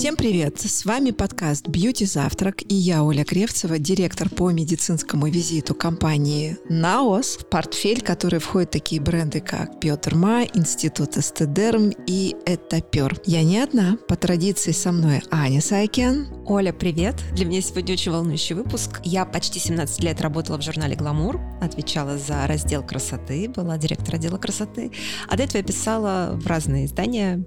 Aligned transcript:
Всем 0.00 0.16
привет! 0.16 0.58
С 0.58 0.86
вами 0.86 1.10
подкаст 1.10 1.68
«Бьюти 1.68 2.06
Завтрак» 2.06 2.62
и 2.62 2.74
я, 2.74 3.04
Оля 3.04 3.22
Кревцева, 3.22 3.78
директор 3.78 4.30
по 4.30 4.50
медицинскому 4.50 5.26
визиту 5.26 5.74
компании 5.74 6.56
«Наос», 6.70 7.36
в 7.36 7.46
портфель 7.50 8.00
который 8.00 8.40
входят 8.40 8.70
такие 8.70 8.98
бренды, 8.98 9.40
как 9.40 9.78
«Биотерма», 9.78 10.44
«Институт 10.54 11.18
Эстедерм» 11.18 11.92
и 12.06 12.34
«Этапер». 12.46 13.20
Я 13.26 13.42
не 13.42 13.58
одна. 13.58 13.98
По 14.08 14.16
традиции 14.16 14.72
со 14.72 14.90
мной 14.90 15.20
Аня 15.30 15.60
Сайкен. 15.60 16.28
Оля, 16.50 16.72
привет! 16.72 17.14
Для 17.32 17.46
меня 17.46 17.60
сегодня 17.60 17.92
очень 17.92 18.10
волнующий 18.10 18.56
выпуск. 18.56 19.00
Я 19.04 19.24
почти 19.24 19.60
17 19.60 20.02
лет 20.02 20.20
работала 20.20 20.58
в 20.58 20.62
журнале 20.62 20.96
«Гламур», 20.96 21.40
отвечала 21.60 22.18
за 22.18 22.44
раздел 22.48 22.82
красоты, 22.82 23.48
была 23.48 23.78
директор 23.78 24.16
отдела 24.16 24.36
красоты. 24.36 24.90
А 25.28 25.36
до 25.36 25.44
этого 25.44 25.58
я 25.58 25.62
писала 25.62 26.30
в 26.32 26.44
разные 26.48 26.86
издания 26.86 27.44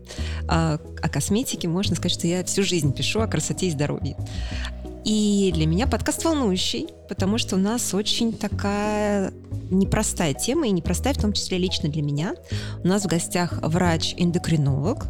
о, 0.48 0.76
о 0.76 1.10
косметике. 1.10 1.68
Можно 1.68 1.98
сказать, 1.98 2.14
что 2.14 2.28
я 2.28 2.46
всю 2.46 2.64
жизнь 2.64 2.94
пишу 2.96 3.20
о 3.20 3.28
красоте 3.28 3.68
и 3.68 3.72
здоровье. 3.72 4.16
И 5.06 5.52
для 5.54 5.68
меня 5.68 5.86
подкаст 5.86 6.24
волнующий, 6.24 6.88
потому 7.10 7.38
что 7.38 7.56
у 7.56 7.60
нас 7.60 7.94
очень 7.94 8.32
такая 8.32 9.34
непростая 9.70 10.34
тема, 10.34 10.68
и 10.68 10.72
непростая 10.72 11.14
в 11.14 11.18
том 11.18 11.34
числе 11.34 11.58
лично 11.58 11.90
для 11.90 12.02
меня. 12.02 12.36
У 12.84 12.88
нас 12.88 13.04
в 13.04 13.08
гостях 13.08 13.60
врач-эндокринолог, 13.62 15.08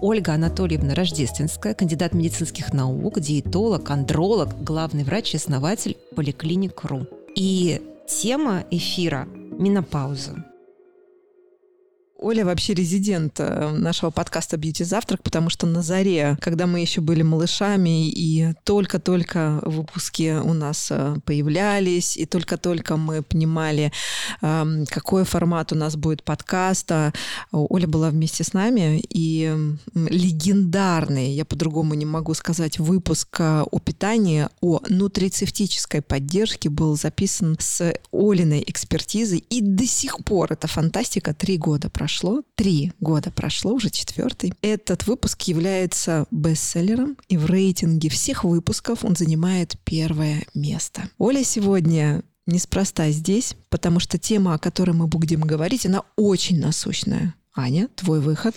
Ольга 0.00 0.34
Анатольевна 0.34 0.94
Рождественская, 0.94 1.74
кандидат 1.74 2.12
медицинских 2.14 2.72
наук, 2.72 3.20
диетолог, 3.20 3.88
андролог, 3.90 4.62
главный 4.62 5.04
врач 5.04 5.34
и 5.34 5.36
основатель 5.36 5.96
поликлиник 6.16 6.82
РУ. 6.84 7.06
И 7.36 7.80
тема 8.08 8.64
эфира– 8.70 9.28
менопауза. 9.52 10.44
Оля 12.22 12.44
вообще 12.44 12.74
резидент 12.74 13.40
э, 13.40 13.70
нашего 13.70 14.10
подкаста 14.10 14.58
«Бьюти 14.58 14.84
Завтрак», 14.84 15.22
потому 15.22 15.48
что 15.48 15.66
на 15.66 15.80
заре, 15.80 16.36
когда 16.40 16.66
мы 16.66 16.80
еще 16.80 17.00
были 17.00 17.22
малышами, 17.22 18.10
и 18.10 18.52
только-только 18.64 19.60
выпуски 19.62 20.38
у 20.38 20.52
нас 20.52 20.88
э, 20.90 21.16
появлялись, 21.24 22.18
и 22.18 22.26
только-только 22.26 22.98
мы 22.98 23.22
понимали, 23.22 23.90
эм, 24.42 24.84
какой 24.86 25.24
формат 25.24 25.72
у 25.72 25.76
нас 25.76 25.96
будет 25.96 26.22
подкаста, 26.22 27.14
Оля 27.52 27.86
была 27.86 28.10
вместе 28.10 28.44
с 28.44 28.52
нами, 28.52 29.02
и 29.08 29.56
легендарный, 29.94 31.30
я 31.30 31.46
по-другому 31.46 31.94
не 31.94 32.04
могу 32.04 32.34
сказать, 32.34 32.78
выпуск 32.78 33.40
э, 33.40 33.62
о 33.62 33.78
питании, 33.78 34.46
о 34.60 34.80
нутрицептической 34.88 36.02
поддержке 36.02 36.68
был 36.68 36.98
записан 36.98 37.56
с 37.58 37.94
Олиной 38.12 38.62
экспертизой, 38.66 39.38
и 39.48 39.62
до 39.62 39.86
сих 39.86 40.22
пор 40.22 40.52
это 40.52 40.66
фантастика, 40.66 41.32
три 41.32 41.56
года 41.56 41.88
прошло 41.88 42.09
прошло, 42.10 42.42
три 42.56 42.92
года 42.98 43.30
прошло, 43.30 43.72
уже 43.72 43.88
четвертый. 43.88 44.52
Этот 44.62 45.06
выпуск 45.06 45.42
является 45.42 46.26
бестселлером, 46.32 47.16
и 47.28 47.36
в 47.36 47.46
рейтинге 47.46 48.08
всех 48.08 48.42
выпусков 48.42 49.04
он 49.04 49.14
занимает 49.14 49.76
первое 49.84 50.42
место. 50.52 51.08
Оля 51.18 51.44
сегодня 51.44 52.24
неспроста 52.46 53.10
здесь, 53.12 53.54
потому 53.68 54.00
что 54.00 54.18
тема, 54.18 54.54
о 54.54 54.58
которой 54.58 54.90
мы 54.90 55.06
будем 55.06 55.42
говорить, 55.42 55.86
она 55.86 56.02
очень 56.16 56.58
насущная. 56.58 57.36
Аня, 57.54 57.86
твой 57.94 58.18
выход. 58.18 58.56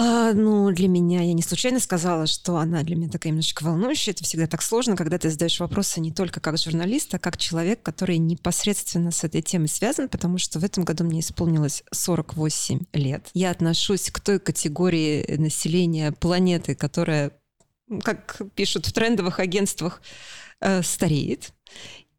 А, 0.00 0.32
ну, 0.32 0.70
для 0.70 0.86
меня, 0.86 1.22
я 1.22 1.32
не 1.32 1.42
случайно 1.42 1.80
сказала, 1.80 2.28
что 2.28 2.56
она 2.56 2.84
для 2.84 2.94
меня 2.94 3.08
такая 3.08 3.32
немножечко 3.32 3.64
волнующая. 3.64 4.14
Это 4.14 4.22
всегда 4.22 4.46
так 4.46 4.62
сложно, 4.62 4.94
когда 4.94 5.18
ты 5.18 5.28
задаешь 5.28 5.58
вопросы 5.58 5.98
не 5.98 6.12
только 6.12 6.38
как 6.38 6.56
журналист, 6.56 7.12
а 7.14 7.18
как 7.18 7.36
человек, 7.36 7.82
который 7.82 8.18
непосредственно 8.18 9.10
с 9.10 9.24
этой 9.24 9.42
темой 9.42 9.66
связан, 9.66 10.08
потому 10.08 10.38
что 10.38 10.60
в 10.60 10.64
этом 10.64 10.84
году 10.84 11.02
мне 11.02 11.18
исполнилось 11.18 11.82
48 11.90 12.78
лет. 12.92 13.28
Я 13.34 13.50
отношусь 13.50 14.12
к 14.12 14.20
той 14.20 14.38
категории 14.38 15.34
населения 15.36 16.12
планеты, 16.12 16.76
которая, 16.76 17.32
как 18.04 18.40
пишут 18.54 18.86
в 18.86 18.92
трендовых 18.92 19.40
агентствах, 19.40 20.00
э, 20.60 20.80
стареет 20.84 21.50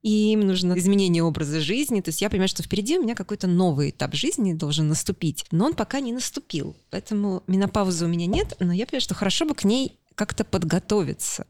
и 0.02 0.32
им 0.32 0.42
нужно 0.42 0.78
изменение 0.78 1.24
образа 1.24 1.60
жизни. 1.60 2.02
То 2.02 2.10
есть 2.10 2.22
я 2.22 2.30
понимаю, 2.30 2.48
что 2.48 2.64
впереди 2.64 2.98
у 2.98 3.04
меня 3.04 3.16
какой-то 3.16 3.48
новый 3.48 3.90
этап 3.90 4.16
жизни 4.16 4.54
должен 4.54 4.88
наступить, 4.88 5.46
но 5.52 5.66
он 5.66 5.74
пока 5.74 6.00
не 6.00 6.14
наступил. 6.14 6.76
Поэтому 6.90 7.44
менопаузы 7.48 8.06
у 8.06 8.08
меня 8.08 8.26
нет, 8.26 8.56
но 8.60 8.74
я 8.74 8.86
понимаю, 8.86 9.02
что 9.02 9.16
хорошо 9.16 9.46
бы 9.46 9.56
к 9.56 9.64
ней 9.64 10.00
как-то 10.16 10.44
подготовиться. 10.44 11.46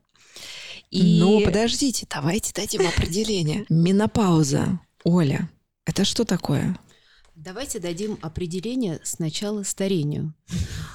И... 0.89 1.19
Но 1.19 1.39
подождите, 1.41 2.07
давайте 2.09 2.51
дадим 2.53 2.87
определение. 2.87 3.65
Менопауза, 3.69 4.79
Оля, 5.03 5.49
это 5.85 6.03
что 6.03 6.25
такое? 6.25 6.77
Давайте 7.41 7.79
дадим 7.79 8.19
определение 8.21 8.99
сначала 9.03 9.63
старению. 9.63 10.33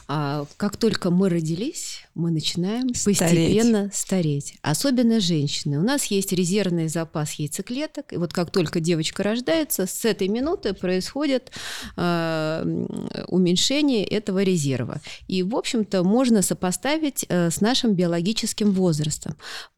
А, 0.08 0.44
как 0.58 0.76
только 0.76 1.10
мы 1.10 1.30
родились, 1.30 2.04
мы 2.14 2.30
начинаем 2.30 2.92
стареть. 2.94 3.18
постепенно 3.18 3.90
стареть. 3.94 4.58
Особенно 4.60 5.20
женщины. 5.20 5.78
У 5.78 5.82
нас 5.82 6.04
есть 6.06 6.32
резервный 6.32 6.88
запас 6.88 7.32
яйцеклеток. 7.32 8.12
И 8.12 8.18
вот 8.18 8.34
как 8.34 8.50
только 8.50 8.80
девочка 8.80 9.22
рождается, 9.22 9.86
с 9.86 10.04
этой 10.04 10.28
минуты 10.28 10.74
происходит 10.74 11.50
э, 11.96 12.86
уменьшение 13.28 14.04
этого 14.04 14.42
резерва. 14.42 15.00
И, 15.26 15.42
в 15.42 15.56
общем-то, 15.56 16.02
можно 16.02 16.42
сопоставить 16.42 17.24
э, 17.30 17.50
с 17.50 17.62
нашим 17.62 17.94
биологическим 17.94 18.70
возрастом. 18.72 19.34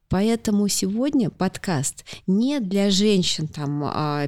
Поэтому 0.08 0.68
сегодня 0.68 1.30
подкаст 1.30 2.04
не 2.26 2.60
для 2.60 2.90
женщин 2.90 3.48
там 3.48 3.80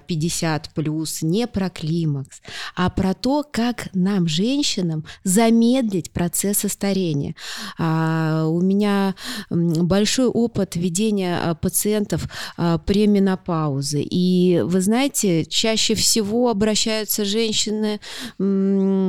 50 0.06 0.66
а, 0.66 0.71
плюс, 0.75 1.22
не 1.22 1.47
про 1.47 1.71
климакс, 1.71 2.41
а 2.75 2.91
про 2.91 3.15
то, 3.15 3.44
как 3.49 3.89
нам, 3.94 4.27
женщинам, 4.27 5.05
замедлить 5.22 6.11
процесс 6.11 6.65
старения. 6.66 7.37
А, 7.78 8.47
у 8.47 8.61
меня 8.61 9.15
большой 9.50 10.27
опыт 10.27 10.75
ведения 10.75 11.39
а, 11.41 11.55
пациентов 11.55 12.28
при 12.56 13.06
менопаузе. 13.06 14.03
И 14.03 14.60
вы 14.65 14.81
знаете, 14.81 15.45
чаще 15.45 15.95
всего 15.95 16.50
обращаются 16.50 17.25
женщины 17.25 18.00
не 18.39 19.09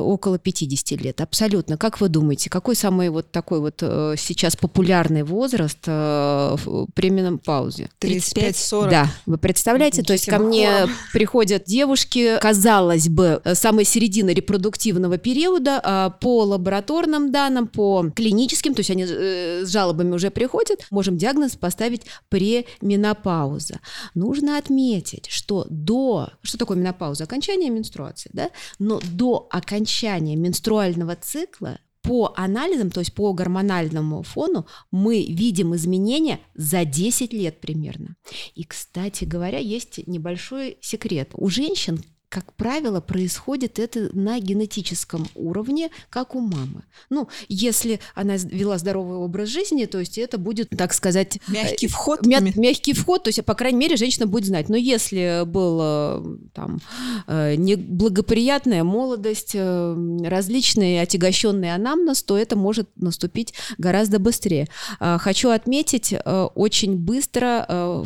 около 0.00 0.38
50 0.38 1.00
лет. 1.00 1.20
Абсолютно. 1.20 1.76
Как 1.76 2.00
вы 2.00 2.08
думаете, 2.08 2.48
какой 2.50 2.76
самый 2.76 3.08
вот 3.08 3.30
такой 3.30 3.60
вот 3.60 3.82
э, 3.82 4.14
сейчас 4.16 4.56
популярный 4.56 4.99
популярный 5.00 5.22
возраст 5.22 5.78
э, 5.86 6.56
при 6.94 7.10
менопаузе. 7.10 7.88
35-40. 8.00 8.90
Да, 8.90 9.06
вы 9.26 9.38
представляете, 9.38 10.02
то 10.02 10.12
есть 10.12 10.26
ко 10.26 10.38
мне 10.38 10.88
приходят 11.12 11.64
девушки, 11.64 12.38
казалось 12.40 13.08
бы, 13.08 13.40
самой 13.54 13.84
середины 13.84 14.30
репродуктивного 14.30 15.18
периода, 15.18 15.80
а 15.82 16.10
по 16.10 16.44
лабораторным 16.44 17.32
данным, 17.32 17.66
по 17.66 18.10
клиническим, 18.14 18.74
то 18.74 18.80
есть 18.80 18.90
они 18.90 19.06
э, 19.08 19.64
с 19.64 19.70
жалобами 19.70 20.14
уже 20.14 20.30
приходят, 20.30 20.86
можем 20.90 21.16
диагноз 21.16 21.56
поставить 21.56 22.02
пременопауза. 22.28 23.80
Нужно 24.14 24.58
отметить, 24.58 25.28
что 25.30 25.66
до, 25.70 26.30
что 26.42 26.58
такое 26.58 26.76
менопауза? 26.76 27.24
Окончание 27.24 27.70
менструации, 27.70 28.30
да? 28.32 28.50
Но 28.78 29.00
до 29.12 29.48
окончания 29.50 30.36
менструального 30.36 31.16
цикла 31.16 31.78
по 32.10 32.32
анализам, 32.34 32.90
то 32.90 32.98
есть 32.98 33.14
по 33.14 33.32
гормональному 33.32 34.24
фону, 34.24 34.66
мы 34.90 35.22
видим 35.22 35.76
изменения 35.76 36.40
за 36.56 36.84
10 36.84 37.32
лет 37.32 37.60
примерно. 37.60 38.16
И, 38.56 38.64
кстати 38.64 39.22
говоря, 39.22 39.58
есть 39.58 40.04
небольшой 40.08 40.78
секрет. 40.80 41.30
У 41.34 41.48
женщин 41.48 42.02
как 42.30 42.54
правило, 42.54 43.00
происходит 43.00 43.80
это 43.80 44.08
на 44.16 44.38
генетическом 44.38 45.26
уровне, 45.34 45.90
как 46.10 46.36
у 46.36 46.40
мамы. 46.40 46.84
Ну, 47.10 47.28
если 47.48 47.98
она 48.14 48.36
вела 48.36 48.78
здоровый 48.78 49.18
образ 49.18 49.48
жизни, 49.48 49.86
то 49.86 49.98
есть 49.98 50.16
это 50.16 50.38
будет, 50.38 50.70
так 50.70 50.94
сказать... 50.94 51.40
Мягкий 51.48 51.86
э, 51.86 51.88
вход? 51.88 52.24
Мя- 52.24 52.40
мягкий 52.40 52.92
вход, 52.92 53.24
то 53.24 53.28
есть, 53.30 53.44
по 53.44 53.54
крайней 53.54 53.78
мере, 53.78 53.96
женщина 53.96 54.28
будет 54.28 54.46
знать. 54.46 54.68
Но 54.68 54.76
если 54.76 55.42
была 55.44 56.22
там 56.54 56.78
э, 57.26 57.56
неблагоприятная 57.56 58.84
молодость, 58.84 59.52
э, 59.54 60.20
различные 60.24 61.02
отягощенные 61.02 61.74
анамнез, 61.74 62.22
то 62.22 62.38
это 62.38 62.54
может 62.54 62.88
наступить 62.94 63.54
гораздо 63.76 64.20
быстрее. 64.20 64.68
А, 65.00 65.18
хочу 65.18 65.50
отметить, 65.50 66.14
очень 66.54 66.96
быстро 66.96 68.04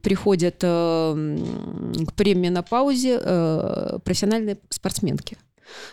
приходят 0.00 0.60
к 0.60 2.12
пременопаузе 2.16 3.20
профессиональные 4.04 4.58
спортсменки. 4.70 5.38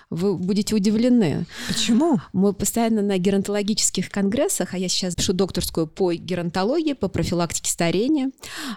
Вы 0.09 0.37
будете 0.37 0.75
удивлены. 0.75 1.45
Почему? 1.67 2.19
Мы 2.31 2.53
постоянно 2.53 3.01
на 3.01 3.17
геронтологических 3.17 4.09
конгрессах, 4.09 4.73
а 4.73 4.77
я 4.77 4.87
сейчас 4.87 5.15
пишу 5.15 5.33
докторскую 5.33 5.87
по 5.87 6.13
геронтологии, 6.13 6.93
по 6.93 7.07
профилактике 7.07 7.71
старения. 7.71 8.31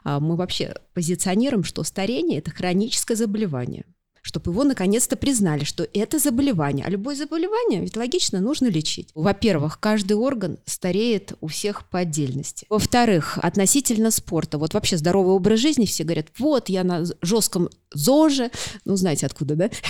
А, 0.05 0.21
мы 0.21 0.37
вообще 0.37 0.75
позиционируем, 0.95 1.65
что 1.65 1.83
старение– 1.83 2.39
это 2.41 2.51
хроническое 2.51 3.17
заболевание– 3.17 3.85
чтобы 4.27 4.51
его 4.51 4.65
наконец-то 4.65 5.15
признали, 5.15 5.63
что 5.63 5.87
это 5.95 6.19
заболевание. 6.19 6.85
А 6.85 6.91
любое 6.91 7.15
заболевание, 7.15 7.81
ведь 7.81 7.97
логично, 7.97 8.41
нужно 8.41 8.67
лечить. 8.67 9.11
Во-первых, 9.15 9.79
каждый 9.79 10.15
орган 10.15 10.59
стареет 10.65 11.35
у 11.41 11.47
всех 11.47 11.89
по 11.89 12.01
отдельности. 12.01 12.67
Во-вторых, 12.69 13.39
относительно 13.41 14.11
спорта. 14.11 14.59
Вот 14.59 14.75
вообще 14.75 14.97
здоровый 14.97 15.33
образ 15.33 15.61
жизни, 15.61 15.87
все 15.87 16.03
говорят, 16.03 16.27
вот, 16.39 16.69
я 16.69 16.83
на 16.83 17.05
жестком 17.23 17.69
ЗОЖе, 17.95 18.51
ну, 18.85 18.97
знаете 18.97 19.27
откуда, 19.27 19.55
да? 19.55 19.71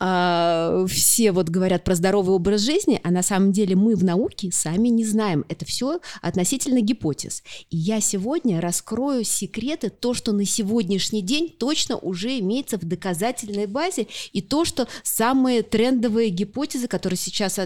А, 0.00 0.84
все 0.88 1.32
вот 1.32 1.48
говорят 1.48 1.82
про 1.82 1.94
здоровый 1.94 2.36
образ 2.36 2.60
жизни, 2.60 3.00
а 3.02 3.10
на 3.10 3.22
самом 3.22 3.52
деле 3.52 3.74
мы 3.74 3.96
в 3.96 4.04
науке 4.04 4.50
сами 4.52 4.88
не 4.88 5.04
знаем. 5.04 5.44
Это 5.48 5.64
все 5.64 6.00
относительно 6.20 6.80
гипотез. 6.80 7.42
И 7.70 7.76
я 7.76 8.00
сегодня 8.00 8.60
раскрою 8.60 9.24
секреты, 9.24 9.90
то, 9.90 10.14
что 10.14 10.32
на 10.32 10.44
сегодняшний 10.44 11.22
день 11.22 11.48
точно 11.48 11.96
уже 11.96 12.38
имеется 12.38 12.78
в 12.78 12.84
доказательной 13.08 13.66
базе, 13.66 14.06
и 14.32 14.40
то, 14.40 14.64
что 14.64 14.86
самые 15.02 15.62
трендовые 15.62 16.30
гипотезы, 16.30 16.88
которые 16.88 17.16
сейчас 17.16 17.58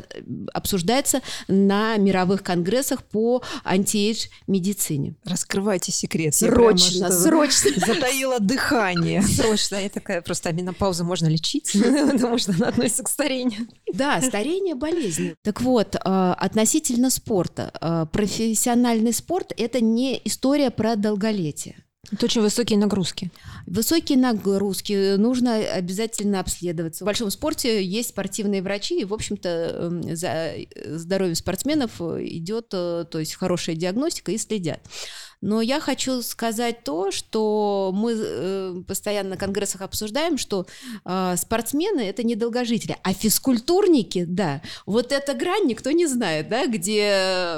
обсуждаются 0.53 1.21
на 1.49 1.97
мировых 1.97 2.43
конгрессах 2.43 3.03
по 3.05 3.43
антиэйдж 3.65 4.27
медицине. 4.47 5.15
Раскрывайте 5.25 5.93
секрет. 5.93 6.35
Срочно, 6.35 7.11
срочно. 7.11 7.71
Затаила 7.87 8.39
дыхание. 8.41 9.23
Срочно. 9.23 9.77
Я 9.77 9.89
такая 9.89 10.23
просто, 10.23 10.50
а 10.50 10.53
менопаузу 10.53 11.05
можно 11.05 11.27
лечить, 11.27 11.73
потому 12.12 12.38
что 12.38 12.53
она 12.53 12.69
относится 12.69 13.03
к 13.03 13.09
старению. 13.09 13.69
Да, 13.93 14.21
старение 14.23 14.75
болезни. 14.75 15.35
Так 15.43 15.61
вот, 15.61 15.97
а, 16.00 16.35
относительно 16.35 17.11
спорта. 17.11 17.71
А, 17.81 18.06
профессиональный 18.06 19.12
спорт– 19.12 19.53
это 19.56 19.81
не 19.81 20.21
история 20.25 20.71
про 20.71 20.97
долголетие. 20.97 21.77
Это 22.10 22.25
очень 22.26 22.40
высокие 22.40 22.78
нагрузки. 22.78 23.31
Высокие 23.66 24.19
нагрузки, 24.19 25.14
нужно 25.16 25.54
обязательно 25.54 26.40
обследоваться. 26.40 27.04
В 27.04 27.06
большом 27.06 27.31
спорте 27.31 27.84
есть 27.84 28.08
спортивные 28.08 28.60
врачи, 28.60 29.00
и, 29.00 29.04
в 29.04 29.14
общем-то, 29.14 29.49
эм, 29.49 30.16
за 30.16 30.52
здоровьем 30.96 31.37
спортсменов 31.37 32.00
идет 32.00 32.70
э, 32.72 33.04
то 33.08 33.19
есть 33.20 33.34
хорошая 33.34 33.76
диагностика 33.76 34.32
и 34.32 34.38
следят. 34.38 34.81
Но 35.43 35.61
я 35.61 35.81
хочу 35.81 36.23
сказать 36.23 36.85
то, 36.85 37.11
что 37.11 37.91
мы 37.93 38.12
э, 38.17 38.75
постоянно 38.87 39.31
на 39.31 39.37
конгрессах 39.37 39.83
обсуждаем, 39.83 40.39
что 40.39 40.67
э, 41.05 41.35
спортсмены 41.37 42.00
это 42.00 42.23
не 42.23 42.37
долгожители, 42.37 42.97
а 43.03 43.12
физкультурники, 43.12 44.25
да, 44.25 44.62
вот 44.87 45.11
эта 45.11 45.35
грань 45.35 45.67
никто 45.67 45.91
не 45.91 46.06
знает, 46.06 46.49
да, 46.49 46.67
где 46.69 47.09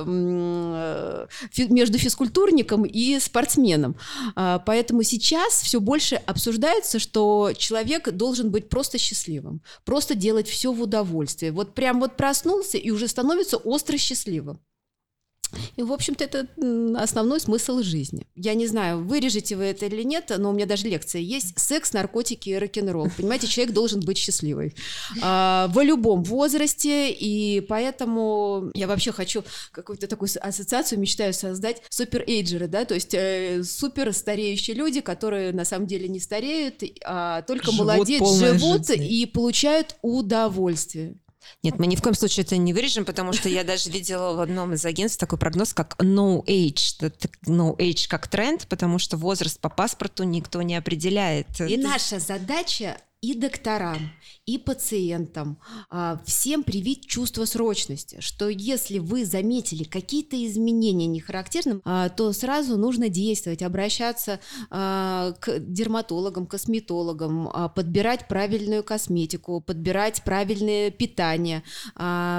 э, 0.07 1.27
между 1.69 1.99
физкультурником 1.99 2.87
и 2.87 3.21
спортсменом. 3.21 3.97
Э, 4.35 4.61
поэтому 4.65 5.03
сейчас 5.03 5.61
все 5.61 5.79
больше 5.79 6.15
обсуждается, 6.15 6.99
что 6.99 7.53
человек 7.55 8.11
должен 8.13 8.51
быть 8.51 8.71
просто 8.71 8.97
счастливым, 8.97 9.61
просто 9.85 10.15
делать 10.15 10.49
все 10.49 10.73
в 10.73 10.81
удовольствие. 10.81 11.53
Вот 11.53 11.75
прям 11.75 12.01
вот 12.01 12.17
проснулся 12.17 12.79
и 12.79 12.91
уже 12.91 13.09
становится 13.09 13.59
остро 13.59 13.99
счастливым. 13.99 14.59
И, 15.77 15.83
в 15.83 15.93
общем-то, 15.93 16.25
это 16.25 16.47
основной 17.01 17.41
смысл 17.41 17.81
жизни. 17.81 18.27
Я 18.37 18.55
не 18.55 18.67
знаю, 18.67 19.05
вырежете 19.05 19.57
вы 19.57 19.65
это 19.65 19.87
или 19.87 20.03
нет, 20.03 20.33
но 20.37 20.51
у 20.51 20.53
меня 20.53 20.67
даже 20.67 20.87
лекция 20.87 21.21
есть 21.21 21.59
«Секс, 21.59 21.93
наркотики 21.93 22.51
и 22.51 22.59
рок-н-ролл». 22.59 23.09
Понимаете, 23.17 23.47
человек 23.47 23.75
должен 23.75 24.01
быть 24.01 24.19
счастливый 24.19 24.75
а, 25.23 25.69
в 25.69 25.81
любом 25.83 26.23
возрасте, 26.23 27.11
и 27.11 27.61
поэтому 27.61 28.71
я 28.75 28.87
вообще 28.87 29.13
хочу 29.13 29.45
какую-то 29.73 30.07
такую 30.07 30.29
ассоциацию 30.41 30.99
мечтаю 30.99 31.33
создать 31.35 31.83
супер-эйджеры, 31.91 32.69
да, 32.69 32.85
то 32.85 32.95
есть 32.95 33.15
э, 33.15 33.63
супер 33.65 34.13
стареющие 34.13 34.77
люди, 34.77 35.01
которые 35.01 35.53
на 35.53 35.65
самом 35.65 35.87
деле 35.87 36.09
не 36.09 36.21
стареют, 36.21 36.83
а 37.05 37.43
только 37.43 37.71
живут 37.73 37.79
молодеют, 37.79 38.29
живут 38.29 38.91
и 38.91 39.27
получают 39.27 39.97
удовольствие. 40.03 41.17
Нет, 41.63 41.79
мы 41.79 41.87
ни 41.87 41.97
в 41.97 42.03
коем 42.03 42.15
случае 42.15 42.45
это 42.45 42.57
не 42.57 42.73
вырежем, 42.73 43.05
потому 43.05 43.33
что 43.33 43.49
я 43.49 43.65
даже 43.65 43.91
видела 43.91 44.35
в 44.35 44.41
одном 44.41 44.75
из 44.75 44.85
агентств 44.85 45.19
такой 45.19 45.39
прогноз, 45.39 45.73
как 45.75 45.97
no 45.99 46.45
age, 46.47 47.13
no 47.47 47.77
age 47.77 48.07
как 48.09 48.29
тренд, 48.29 48.67
потому 48.69 48.99
что 48.99 49.17
возраст 49.17 49.61
по 49.61 49.69
паспорту 49.69 50.25
никто 50.25 50.63
не 50.63 50.77
определяет. 50.77 51.61
И 51.61 51.77
наша 51.77 52.19
задача 52.19 52.99
и 53.25 53.35
докторам, 53.35 54.11
и 54.45 54.59
пациентам, 54.59 55.59
а, 55.89 56.21
всем 56.27 56.63
привить 56.63 57.07
чувство 57.07 57.47
срочности, 57.47 58.21
что 58.21 58.51
если 58.51 58.99
вы 58.99 59.25
заметили 59.25 59.85
какие-то 59.85 60.37
изменения 60.45 61.07
нехарактерным, 61.07 61.81
а, 61.85 62.11
то 62.11 62.33
сразу 62.35 62.77
нужно 62.77 63.09
действовать, 63.09 63.63
обращаться 63.63 64.41
а, 64.71 65.33
к 65.41 65.59
дерматологам, 65.59 66.47
косметологам, 66.47 67.51
подбирать 67.75 68.29
правильную 68.29 68.85
косметику, 68.85 69.63
подбирать 69.63 70.23
правильное 70.23 70.91
питание. 70.91 71.63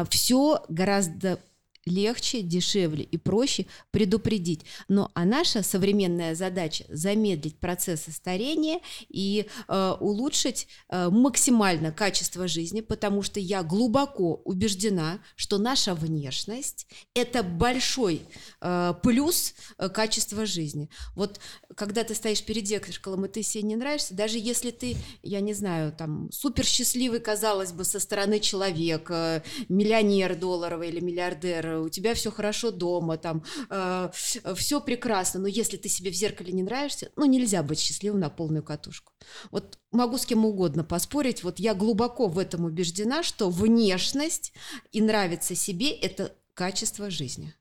Все 0.09 0.63
гораздо 0.69 1.39
легче, 1.85 2.41
дешевле 2.41 3.03
и 3.03 3.17
проще 3.17 3.65
предупредить. 3.91 4.65
Но 4.87 5.11
а 5.13 5.25
наша 5.25 5.61
современная 5.63 6.35
задача 6.35 6.85
замедлить 6.89 7.59
процессы 7.59 8.11
старения 8.11 8.79
и 9.07 9.47
э, 9.67 9.95
улучшить 9.99 10.67
э, 10.89 11.09
максимально 11.09 11.91
качество 11.91 12.47
жизни, 12.47 12.81
потому 12.81 13.21
что 13.21 13.39
я 13.39 13.63
глубоко 13.63 14.41
убеждена, 14.45 15.19
что 15.35 15.57
наша 15.57 15.93
внешность 15.93 16.87
это 17.13 17.43
большой 17.43 18.21
э, 18.61 18.93
плюс 19.03 19.53
э, 19.77 19.89
качества 19.89 20.45
жизни. 20.45 20.89
Вот 21.15 21.39
когда 21.75 22.03
ты 22.03 22.15
стоишь 22.15 22.43
перед 22.43 22.65
зеркалом 22.65 23.25
и 23.25 23.29
ты 23.29 23.43
себе 23.43 23.63
не 23.63 23.75
нравишься, 23.75 24.15
даже 24.15 24.39
если 24.39 24.71
ты, 24.71 24.97
я 25.21 25.39
не 25.39 25.53
знаю, 25.53 25.91
там 25.91 26.31
супер 26.31 26.65
счастливый, 26.65 27.19
казалось 27.19 27.71
бы, 27.71 27.83
со 27.83 27.99
стороны 27.99 28.39
человека, 28.39 29.43
миллионер 29.69 30.35
долларовый 30.35 30.89
или 30.89 30.99
миллиардер, 30.99 31.75
у 31.81 31.89
тебя 31.89 32.13
все 32.13 32.31
хорошо 32.31 32.72
дома, 32.72 33.18
там 33.18 33.44
э, 33.69 34.10
все 34.56 34.81
прекрасно, 34.81 35.39
но 35.42 35.48
если 35.48 35.77
ты 35.77 35.89
себе 35.89 36.12
в 36.12 36.16
зеркале 36.16 36.54
не 36.54 36.63
нравишься, 36.63 37.12
ну 37.16 37.25
нельзя 37.25 37.63
быть 37.63 37.80
счастливым 37.80 38.19
на 38.19 38.30
полную 38.30 38.63
катушку. 38.63 39.13
Вот 39.51 39.80
могу 39.92 40.18
с 40.18 40.25
кем 40.25 40.45
угодно 40.45 40.83
поспорить, 40.83 41.44
вот 41.44 41.60
я 41.60 41.74
глубоко 41.74 42.27
в 42.27 42.39
этом 42.39 42.66
убеждена, 42.66 43.24
что 43.24 43.50
внешность 43.50 44.54
и 44.92 45.01
нравится 45.01 45.56
себе– 45.56 45.89
это 45.92 46.36
качество 46.54 47.10
жизни. 47.10 47.54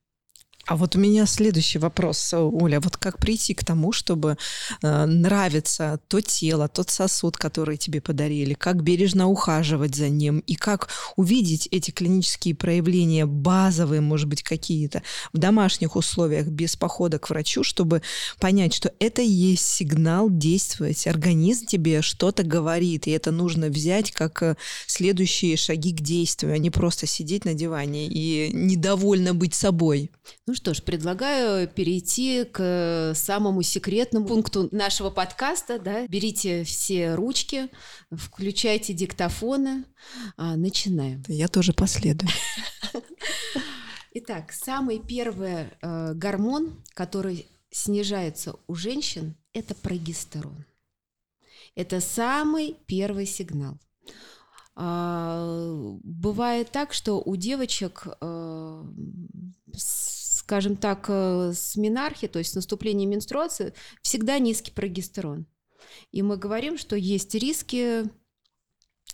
А 0.67 0.77
вот 0.77 0.97
у 0.97 0.99
меня 0.99 1.27
следующий 1.27 1.79
вопрос, 1.79 2.33
Оля. 2.33 2.81
Вот 2.81 2.97
как 2.97 3.19
прийти 3.19 3.55
к 3.55 3.65
тому, 3.65 3.93
чтобы 3.93 4.39
э, 4.83 5.05
нравится 5.05 6.01
то 6.09 6.21
тело, 6.21 6.69
тот 6.69 6.91
сосуд, 6.91 7.37
который 7.37 7.77
тебе 7.77 8.01
подарили, 8.01 8.55
как 8.55 8.83
бережно 8.83 9.29
ухаживать 9.29 9.95
за 9.95 10.09
ним, 10.09 10.39
и 10.47 10.55
как 10.55 10.89
увидеть 11.17 11.69
эти 11.71 11.91
клинические 11.91 12.55
проявления 12.55 13.27
базовые, 13.27 14.01
может 14.01 14.29
быть, 14.29 14.43
какие-то 14.43 15.03
в 15.33 15.39
домашних 15.39 15.97
условиях, 15.97 16.47
без 16.47 16.77
похода 16.77 17.19
к 17.19 17.29
врачу, 17.29 17.63
чтобы 17.63 18.01
понять, 18.39 18.73
что 18.75 18.93
это 18.99 19.21
и 19.21 19.29
есть 19.29 19.67
сигнал 19.67 20.31
действовать. 20.31 21.07
Организм 21.07 21.67
тебе 21.67 22.01
что-то 22.01 22.43
говорит, 22.43 23.07
и 23.07 23.11
это 23.11 23.31
нужно 23.31 23.69
взять 23.69 24.13
как 24.13 24.43
э, 24.43 24.57
следующие 24.87 25.57
шаги 25.57 25.93
к 25.93 26.01
действию, 26.01 26.55
а 26.55 26.59
не 26.59 26.71
просто 26.71 27.07
сидеть 27.07 27.45
на 27.45 27.53
диване 27.53 28.07
и 28.09 28.51
недовольно 28.53 29.35
быть 29.35 29.55
собой. 29.55 30.11
Ну 30.47 30.54
ну 30.55 30.57
что 30.57 30.73
ж, 30.73 30.83
предлагаю 30.85 31.67
перейти 31.67 32.45
к 32.45 33.13
самому 33.17 33.63
секретному 33.63 34.25
пункту 34.25 34.69
нашего 34.71 35.11
подкаста. 35.11 35.81
Да? 35.81 36.07
Берите 36.07 36.63
все 36.63 37.17
ручки, 37.17 37.71
включайте 38.13 38.93
диктофоны. 38.93 39.85
А, 40.37 40.55
начинаем. 40.55 41.25
Я 41.27 41.49
тоже 41.49 41.73
последую. 41.73 42.31
Итак, 44.13 44.53
самый 44.53 45.01
первый 45.01 45.71
э, 45.83 46.15
гормон, 46.15 46.85
который 46.95 47.49
снижается 47.73 48.55
у 48.69 48.77
женщин, 48.77 49.35
это 49.55 49.75
прогестерон. 49.75 50.65
Это 51.75 52.01
самый 52.01 52.77
первый 52.87 53.27
сигнал. 53.27 53.77
А, 54.77 55.97
бывает 56.05 56.71
так, 56.71 56.93
что 56.93 57.21
у 57.21 57.35
девочек 57.35 58.07
э, 58.21 58.85
скажем 60.45 60.77
так, 60.77 61.07
э, 61.09 61.53
с 61.55 61.75
менархи, 61.75 62.29
то 62.29 62.39
есть 62.39 62.53
с 62.53 62.55
наступлением 62.55 63.11
менструации, 63.11 63.73
всегда 64.03 64.39
низкий 64.39 64.73
прогестерон. 64.73 65.47
И 66.13 66.21
мы 66.21 66.37
говорим, 66.37 66.77
что 66.77 66.97
есть 66.97 67.35
риски 67.35 68.05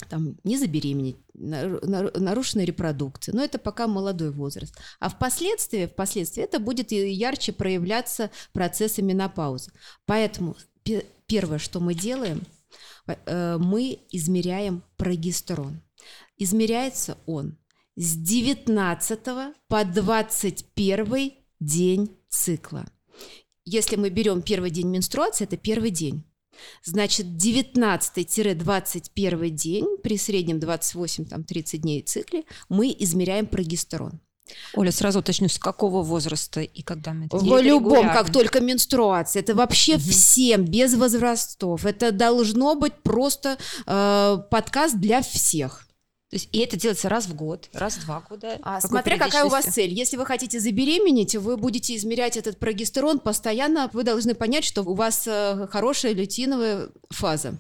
там, 0.09 0.37
не 0.43 0.59
забеременеть, 0.59 1.19
нарушенная 1.35 2.65
репродукция. 2.65 3.33
Но 3.33 3.45
это 3.45 3.61
пока 3.61 3.87
молодой 3.87 4.33
возраст. 4.33 4.75
А 4.99 5.09
впоследствии, 5.09 5.87
впоследствии 5.87 6.43
это 6.43 6.59
будет 6.59 6.91
ярче 6.91 7.53
проявляться 7.53 8.31
процессы 8.53 9.01
менопаузы. 9.01 9.71
Поэтому 10.07 10.57
первое, 11.27 11.59
что 11.59 11.79
мы 11.79 11.95
делаем, 11.95 12.43
э, 13.07 13.57
мы 13.57 14.01
измеряем 14.11 14.83
прогестерон. 14.97 15.81
Измеряется 16.39 17.19
он 17.27 17.57
с 17.97 18.17
19 18.17 19.21
по 19.69 19.85
21 19.85 21.33
день 21.61 22.17
цикла. 22.29 22.85
Если 23.65 23.97
мы 23.97 24.11
берем 24.11 24.43
первый 24.43 24.71
день 24.71 24.89
менструации, 24.89 25.45
это 25.45 25.57
первый 25.57 25.91
день. 25.91 26.25
Значит, 26.83 27.27
19-21 27.27 29.51
день, 29.51 29.87
при 30.03 30.19
среднем 30.19 30.59
28-30 30.59 31.77
дней 31.79 32.03
цикле, 32.03 32.43
мы 32.69 32.93
измеряем 32.99 33.47
прогестерон. 33.47 34.21
Оля, 34.75 34.91
сразу 34.91 35.21
уточню, 35.21 35.49
с 35.49 35.59
какого 35.59 36.03
возраста 36.03 36.61
и 36.61 36.83
когда 36.83 37.13
мы 37.13 37.27
это 37.27 37.37
В 37.37 37.63
любом, 37.63 38.09
как 38.09 38.33
только 38.33 38.61
менструация. 38.61 39.43
Это 39.43 39.55
вообще 39.55 39.95
угу. 39.95 40.03
всем, 40.03 40.65
без 40.65 40.95
возрастов. 40.95 41.87
Это 41.87 42.11
должно 42.13 42.75
быть 42.75 42.95
просто 43.03 43.59
э, 43.87 44.39
подкаст 44.51 44.97
для 44.97 45.23
всех. 45.23 45.87
То 46.31 46.37
есть, 46.37 46.49
и 46.53 46.61
это 46.61 46.77
делается 46.77 47.09
раз 47.09 47.27
в 47.27 47.35
год, 47.35 47.69
раз 47.73 47.97
в 47.97 48.05
два 48.05 48.21
года. 48.21 48.57
А 48.63 48.81
смотря 48.81 49.19
какая 49.19 49.45
у 49.45 49.49
вас 49.49 49.65
цель. 49.65 49.93
Если 49.93 50.17
вы 50.17 50.25
хотите 50.25 50.61
забеременеть, 50.61 51.35
вы 51.35 51.57
будете 51.57 51.97
измерять 51.97 52.37
этот 52.37 52.57
прогестерон 52.57 53.19
постоянно. 53.19 53.91
Вы 53.93 54.05
должны 54.05 54.37
понять, 54.37 54.65
что 54.65 54.83
у 54.83 54.95
вас 54.95 55.27
э, 55.27 55.67
хорошая 55.73 56.13
лютиновая 56.13 56.91
фаза. 57.11 57.59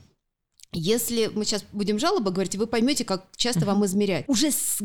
Если 0.72 1.26
мы 1.34 1.44
сейчас 1.44 1.64
будем 1.72 1.98
жалобы 1.98 2.30
говорить, 2.30 2.54
вы 2.54 2.66
поймете, 2.68 3.04
как 3.04 3.26
часто 3.36 3.66
вам 3.66 3.84
измерять. 3.86 4.28
Уже 4.28 4.52
с 4.52 4.78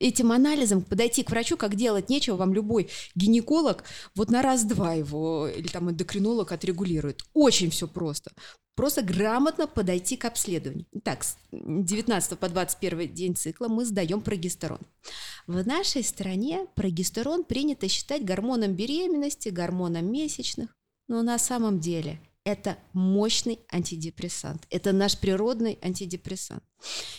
этим 0.00 0.32
анализом 0.32 0.82
подойти 0.82 1.22
к 1.22 1.30
врачу, 1.30 1.56
как 1.56 1.76
делать 1.76 2.08
нечего, 2.08 2.36
вам 2.36 2.52
любой 2.52 2.88
гинеколог 3.14 3.84
вот 4.16 4.30
на 4.30 4.42
раз-два 4.42 4.94
его 4.94 5.46
или 5.46 5.68
там 5.68 5.88
эндокринолог 5.90 6.50
отрегулирует. 6.50 7.22
Очень 7.32 7.70
все 7.70 7.86
просто. 7.86 8.32
Просто 8.74 9.02
грамотно 9.02 9.66
подойти 9.66 10.16
к 10.16 10.24
обследованию. 10.24 10.86
Итак, 10.92 11.22
с 11.22 11.36
19 11.52 12.38
по 12.38 12.48
21 12.48 13.12
день 13.12 13.36
цикла 13.36 13.68
мы 13.68 13.84
сдаем 13.84 14.22
прогестерон. 14.22 14.80
В 15.46 15.64
нашей 15.66 16.02
стране 16.02 16.66
прогестерон 16.74 17.44
принято 17.44 17.88
считать 17.88 18.24
гормоном 18.24 18.72
беременности, 18.72 19.50
гормоном 19.50 20.10
месячных, 20.10 20.74
но 21.08 21.22
на 21.22 21.38
самом 21.38 21.78
деле 21.78 22.20
это 22.44 22.78
мощный 22.92 23.60
антидепрессант. 23.70 24.66
Это 24.70 24.92
наш 24.92 25.18
природный 25.18 25.78
антидепрессант. 25.82 26.62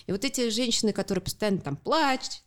И 0.08 0.12
вот 0.12 0.25
эти 0.25 0.50
женщины, 0.50 0.94
которые 0.94 1.24
постоянно 1.24 1.60
там 1.60 1.78
плачут, 1.78 2.42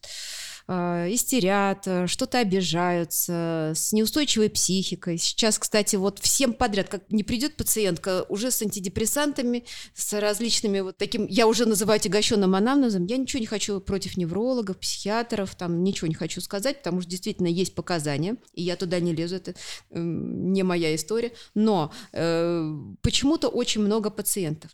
э, 0.68 1.09
истерят, 1.12 1.87
э, 1.87 2.06
что-то 2.06 2.38
обижаются, 2.38 3.73
с 3.75 3.92
неустойчивой 3.92 4.50
психикой. 4.50 5.18
Сейчас, 5.18 5.59
кстати, 5.59 5.97
вот 5.97 6.18
всем 6.18 6.52
подряд, 6.52 6.88
как 6.88 7.11
не 7.11 7.23
придет 7.23 7.56
пациентка 7.56 8.25
уже 8.28 8.50
с 8.50 8.62
антидепрессантами, 8.62 9.64
с 9.94 10.18
различными 10.18 10.80
вот 10.80 10.97
таким, 10.97 11.26
я 11.26 11.47
уже 11.47 11.66
называю 11.66 11.97
отягощенным 11.97 12.54
анамнезом, 12.54 13.06
я 13.06 13.16
ничего 13.16 13.40
не 13.40 13.47
хочу 13.47 13.80
против 13.80 14.16
неврологов, 14.16 14.78
психиатров, 14.78 15.54
там 15.54 15.83
ничего 15.83 16.09
не 16.09 16.14
хочу 16.14 16.40
сказать, 16.40 16.78
потому 16.78 17.00
что 17.00 17.11
действительно 17.11 17.49
есть 17.49 17.75
показания, 17.75 18.37
и 18.54 18.62
я 18.62 18.76
туда 18.76 19.00
не 19.00 19.14
лезу, 19.14 19.37
это 19.37 19.52
э, 19.52 19.54
не 19.99 20.62
моя 20.62 20.94
история, 20.94 21.33
но 21.54 21.92
э, 22.12 22.73
почему-то 23.02 23.49
очень 23.49 23.83
много 23.83 24.11
пациентов. 24.11 24.71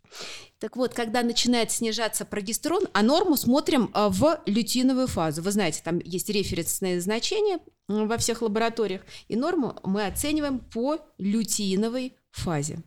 Так 0.61 0.77
вот, 0.77 0.93
когда 0.93 1.23
начинает 1.23 1.71
снижаться 1.71 2.27
прогестерон, 2.27 2.85
а 2.93 3.03
норму 3.03 3.39
смотрим 3.39 3.91
а, 3.95 4.11
в 4.11 4.41
лютиновую 4.45 5.07
фазу. 5.07 5.41
Вы 5.41 5.53
знаете, 5.53 5.80
там 5.83 5.99
есть 5.99 6.29
референсные 6.29 7.01
значения 7.01 7.59
во 7.89 8.17
всех 8.19 8.43
лабораториях, 8.43 9.03
и 9.29 9.37
норму 9.37 9.79
мы 9.85 10.07
оцениваем 10.07 10.59
по 10.61 10.99
лютиновой 11.19 12.15
фазе. 12.31 12.83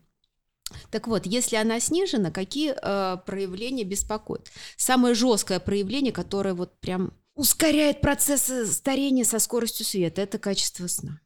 Так 0.89 1.07
вот, 1.07 1.25
если 1.25 1.55
она 1.55 1.79
снижена, 1.79 2.31
какие 2.31 2.73
э, 2.75 3.17
проявления 3.25 3.83
беспокоят? 3.83 4.50
Самое 4.75 5.13
жесткое 5.13 5.59
проявление, 5.59 6.12
которое 6.12 6.53
вот 6.53 6.79
прям 6.79 7.13
ускоряет 7.35 8.01
процессы 8.01 8.65
старения 8.65 9.23
со 9.23 9.39
скоростью 9.39 9.85
света, 9.85 10.21
это 10.21 10.39
качество 10.39 10.88
сна 10.88 11.19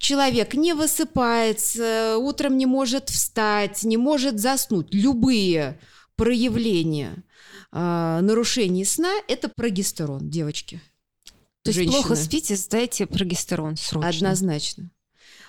человек 0.00 0.54
не 0.54 0.72
высыпается, 0.72 2.16
утром 2.18 2.56
не 2.56 2.66
может 2.66 3.10
встать, 3.10 3.84
не 3.84 3.96
может 3.96 4.40
заснуть, 4.40 4.88
любые 4.92 5.78
проявления 6.16 7.22
э, 7.72 8.20
нарушений 8.22 8.84
сна– 8.84 9.12
это 9.28 9.48
прогестерон, 9.48 10.28
девочки. 10.28 10.80
То 11.62 11.70
есть 11.70 11.90
плохо 11.90 12.16
спите, 12.16 12.56
сдайте 12.56 13.06
прогестерон 13.06 13.76
срочно. 13.76 14.08
Однозначно. 14.08 14.90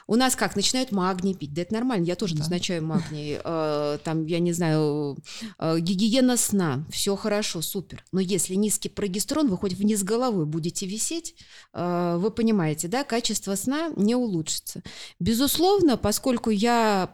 У 0.08 0.16
нас 0.16 0.36
как, 0.36 0.56
начинают 0.56 0.92
магний 0.92 1.34
пить, 1.34 1.54
да 1.54 1.62
это 1.62 1.74
нормально, 1.74 2.04
я 2.04 2.16
тоже 2.16 2.34
да. 2.34 2.40
назначаю 2.40 2.84
магний, 2.84 3.40
э, 3.42 3.98
там, 4.04 4.26
я 4.26 4.40
не 4.40 4.52
знаю, 4.52 5.18
э, 5.58 5.80
гигиена 5.80 6.36
сна, 6.38 6.86
все 6.90 7.16
хорошо, 7.16 7.62
супер. 7.62 8.04
Но 8.12 8.20
если 8.20 8.56
низкий 8.56 8.90
прогестерон, 8.90 9.48
вы 9.48 9.58
хоть 9.58 9.74
вниз 9.74 10.04
головой 10.04 10.46
будете 10.46 10.86
висеть, 10.86 11.36
э, 11.74 12.18
вы 12.20 12.30
понимаете, 12.32 12.88
да, 12.90 13.06
качество 13.06 13.56
сна 13.56 13.92
не 13.96 14.16
улучшится. 14.16 14.84
Безусловно, 15.20 15.98
поскольку 15.98 16.50
я... 16.50 17.14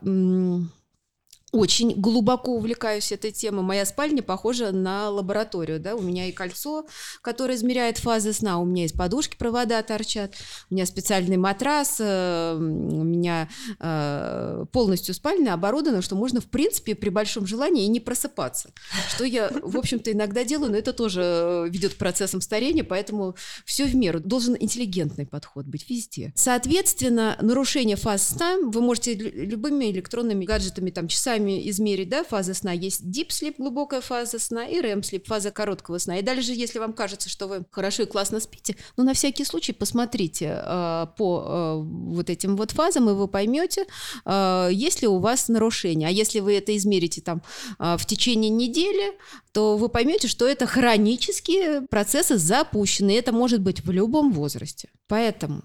Очень 1.54 1.94
глубоко 1.96 2.56
увлекаюсь 2.56 3.13
этой 3.13 3.32
темой. 3.32 3.63
Моя 3.63 3.86
спальня 3.86 4.22
похожа 4.22 4.74
на 4.74 5.10
лабораторию, 5.10 5.80
да, 5.80 5.96
у 5.96 6.01
меня 6.01 6.25
и 6.27 6.34
кольцо, 6.34 6.86
которое 7.22 7.56
измеряет 7.56 8.00
фазы 8.00 8.34
сна, 8.34 8.60
у 8.60 8.66
меня 8.66 8.84
из 8.84 8.92
подушки 8.92 9.38
провода 9.38 9.82
торчат, 9.82 10.36
у 10.70 10.74
меня 10.74 10.86
специальный 10.86 11.38
матрас, 11.38 11.98
э, 12.01 12.54
у 12.54 13.04
меня 13.04 13.48
э, 13.80 14.66
полностью 14.74 15.16
спальня 15.16 15.54
оборудована, 15.54 16.01
что 16.01 16.18
можно, 16.18 16.42
в 16.42 16.48
принципе, 16.48 16.96
при 16.96 17.08
большом 17.08 17.48
желании 17.48 17.86
и 17.86 17.88
не 17.88 18.01
просыпаться, 18.01 18.74
что 19.16 19.24
я, 19.24 19.50
в 19.50 19.77
общем-то, 19.77 20.12
иногда 20.12 20.44
делаю, 20.44 20.72
но 20.72 20.77
это 20.77 20.92
тоже 20.92 21.70
ведет 21.70 21.94
к 21.94 21.98
процессам 21.98 22.42
старения, 22.42 22.84
поэтому 22.84 23.38
все 23.63 23.86
в 23.86 23.96
меру. 23.96 24.20
Должен 24.20 24.58
интеллигентный 24.60 25.25
подход 25.25 25.66
быть 25.66 25.89
везде. 25.89 26.34
Соответственно, 26.36 27.38
нарушение 27.42 27.96
фаз 27.96 28.27
сна 28.27 28.58
вы 28.62 28.82
можете 28.82 29.13
любыми 29.13 29.86
электронными 29.92 30.44
гаджетами, 30.44 30.89
там, 30.89 31.08
часами, 31.08 31.37
сами 31.38 31.70
измерить, 31.70 32.10
да, 32.10 32.24
фаза 32.24 32.53
сна. 32.53 32.72
Есть 32.72 33.03
deep 33.03 33.29
sleep, 33.29 33.56
глубокая 33.58 34.01
фаза 34.01 34.39
сна, 34.39 34.65
и 34.65 34.82
REM 34.82 35.01
sleep, 35.01 35.25
фаза 35.25 35.51
короткого 35.51 36.00
сна. 36.00 36.17
И 36.17 36.22
дальше, 36.22 36.51
если 36.51 36.79
вам 36.79 36.94
кажется, 36.94 37.29
что 37.29 37.48
вы 37.48 37.65
хорошо 37.72 38.03
и 38.03 38.06
классно 38.06 38.39
спите, 38.39 38.75
ну, 38.98 39.03
на 39.03 39.13
всякий 39.13 39.46
случай 39.46 39.74
посмотрите 39.74 40.62
э, 40.63 41.08
по 41.17 41.46
э, 41.48 41.84
вот 42.13 42.29
этим 42.29 42.56
вот 42.56 42.72
фазам, 42.72 43.10
и 43.10 43.13
вы 43.13 43.27
поймете, 43.27 43.86
э, 44.25 44.70
есть 44.72 45.01
ли 45.01 45.08
у 45.08 45.20
вас 45.20 45.48
нарушение. 45.48 46.08
А 46.08 46.12
если 46.12 46.39
вы 46.39 46.56
это 46.56 46.75
измерите 46.75 47.22
там 47.22 47.41
э, 47.79 47.98
в 47.98 48.06
течение 48.06 48.50
недели, 48.50 49.13
то 49.51 49.77
вы 49.77 49.89
поймете, 49.89 50.27
что 50.27 50.48
это 50.48 50.65
хронические 50.65 51.82
процессы 51.82 52.38
запущены. 52.38 53.12
Это 53.12 53.32
может 53.32 53.62
быть 53.62 53.86
в 53.86 53.91
любом 53.91 54.32
возрасте. 54.32 54.89
Поэтому 55.08 55.62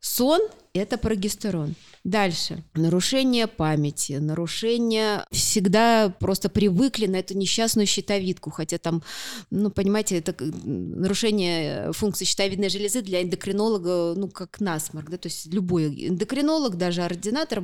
сон– 0.00 0.40
это 0.74 0.96
прогестерон. 0.96 1.74
Дальше. 2.04 2.64
Нарушение 2.74 3.46
памяти, 3.46 4.14
нарушение... 4.14 5.24
Всегда 5.30 6.08
просто 6.18 6.48
привыкли 6.48 7.06
на 7.06 7.16
эту 7.16 7.36
несчастную 7.36 7.86
щитовидку, 7.86 8.50
хотя 8.50 8.78
там, 8.78 9.02
ну, 9.50 9.70
понимаете, 9.70 10.18
это 10.18 10.34
нарушение 10.64 11.92
функции 11.92 12.24
щитовидной 12.24 12.70
железы 12.70 13.02
для 13.02 13.22
эндокринолога, 13.22 14.14
ну, 14.16 14.28
как 14.28 14.60
насморк, 14.60 15.10
да, 15.10 15.18
то 15.18 15.28
есть 15.28 15.46
любой 15.46 16.08
эндокринолог, 16.08 16.76
даже 16.76 17.02
ординатор 17.02 17.62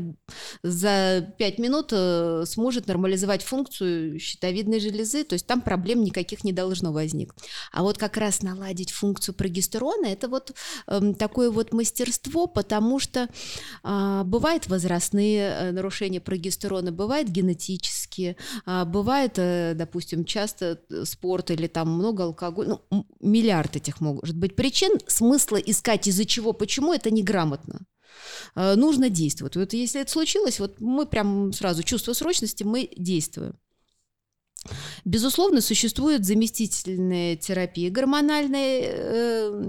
за 0.63 1.35
5 1.39 1.59
минут 1.59 1.89
э, 1.93 2.45
сможет 2.47 2.87
нормализовать 2.87 3.43
функцию 3.43 4.21
щитовидной 4.21 4.81
железы, 4.81 5.25
то 5.25 5.33
есть 5.33 5.47
там 5.47 5.63
проблем 5.63 6.05
никаких 6.05 6.45
не 6.45 6.53
должно 6.53 6.93
возникнуть. 6.93 7.43
А 7.73 7.83
вот 7.83 7.99
как 7.99 8.17
раз 8.17 8.43
наладить 8.43 8.93
функцию 8.93 9.35
прогестерона, 9.35 10.07
это 10.07 10.29
вот 10.29 10.53
э, 10.87 11.15
такое 11.19 11.51
вот 11.51 11.73
мастерство, 11.73 12.47
потому 12.47 12.98
что 12.99 13.29
э, 13.85 14.23
бывают 14.25 14.69
возрастные 14.69 15.41
э, 15.41 15.73
нарушения 15.73 16.21
прогестерона, 16.21 16.93
бывает 16.93 17.29
генетические, 17.29 18.37
а, 18.65 18.85
бывает, 18.85 19.35
э, 19.37 19.75
допустим, 19.75 20.25
часто 20.25 20.81
э, 20.91 21.05
спорт 21.05 21.51
или 21.51 21.67
там 21.67 21.91
много 21.91 22.25
алкоголя, 22.25 22.79
ну, 22.91 23.07
миллиард 23.21 23.77
этих 23.77 24.01
может 24.01 24.37
быть 24.37 24.57
причин, 24.57 24.93
смысла 25.07 25.57
искать 25.57 26.07
из-за 26.07 26.25
чего, 26.25 26.53
почему, 26.53 26.93
это 26.93 27.11
неграмотно 27.11 27.81
нужно 28.55 29.11
действовать. 29.11 29.55
Вот 29.55 29.75
если 29.75 30.01
это 30.01 30.11
случилось, 30.11 30.59
вот 30.59 30.81
мы 30.81 31.07
прям 31.07 31.53
сразу 31.53 31.83
чувство 31.83 32.15
срочности, 32.15 32.65
мы 32.65 32.91
действуем. 32.97 33.55
Безусловно, 35.05 35.61
существует 35.61 36.25
заместительная 36.25 37.37
терапия 37.37 37.91
гормональная 37.91 38.81
э, 38.83 39.63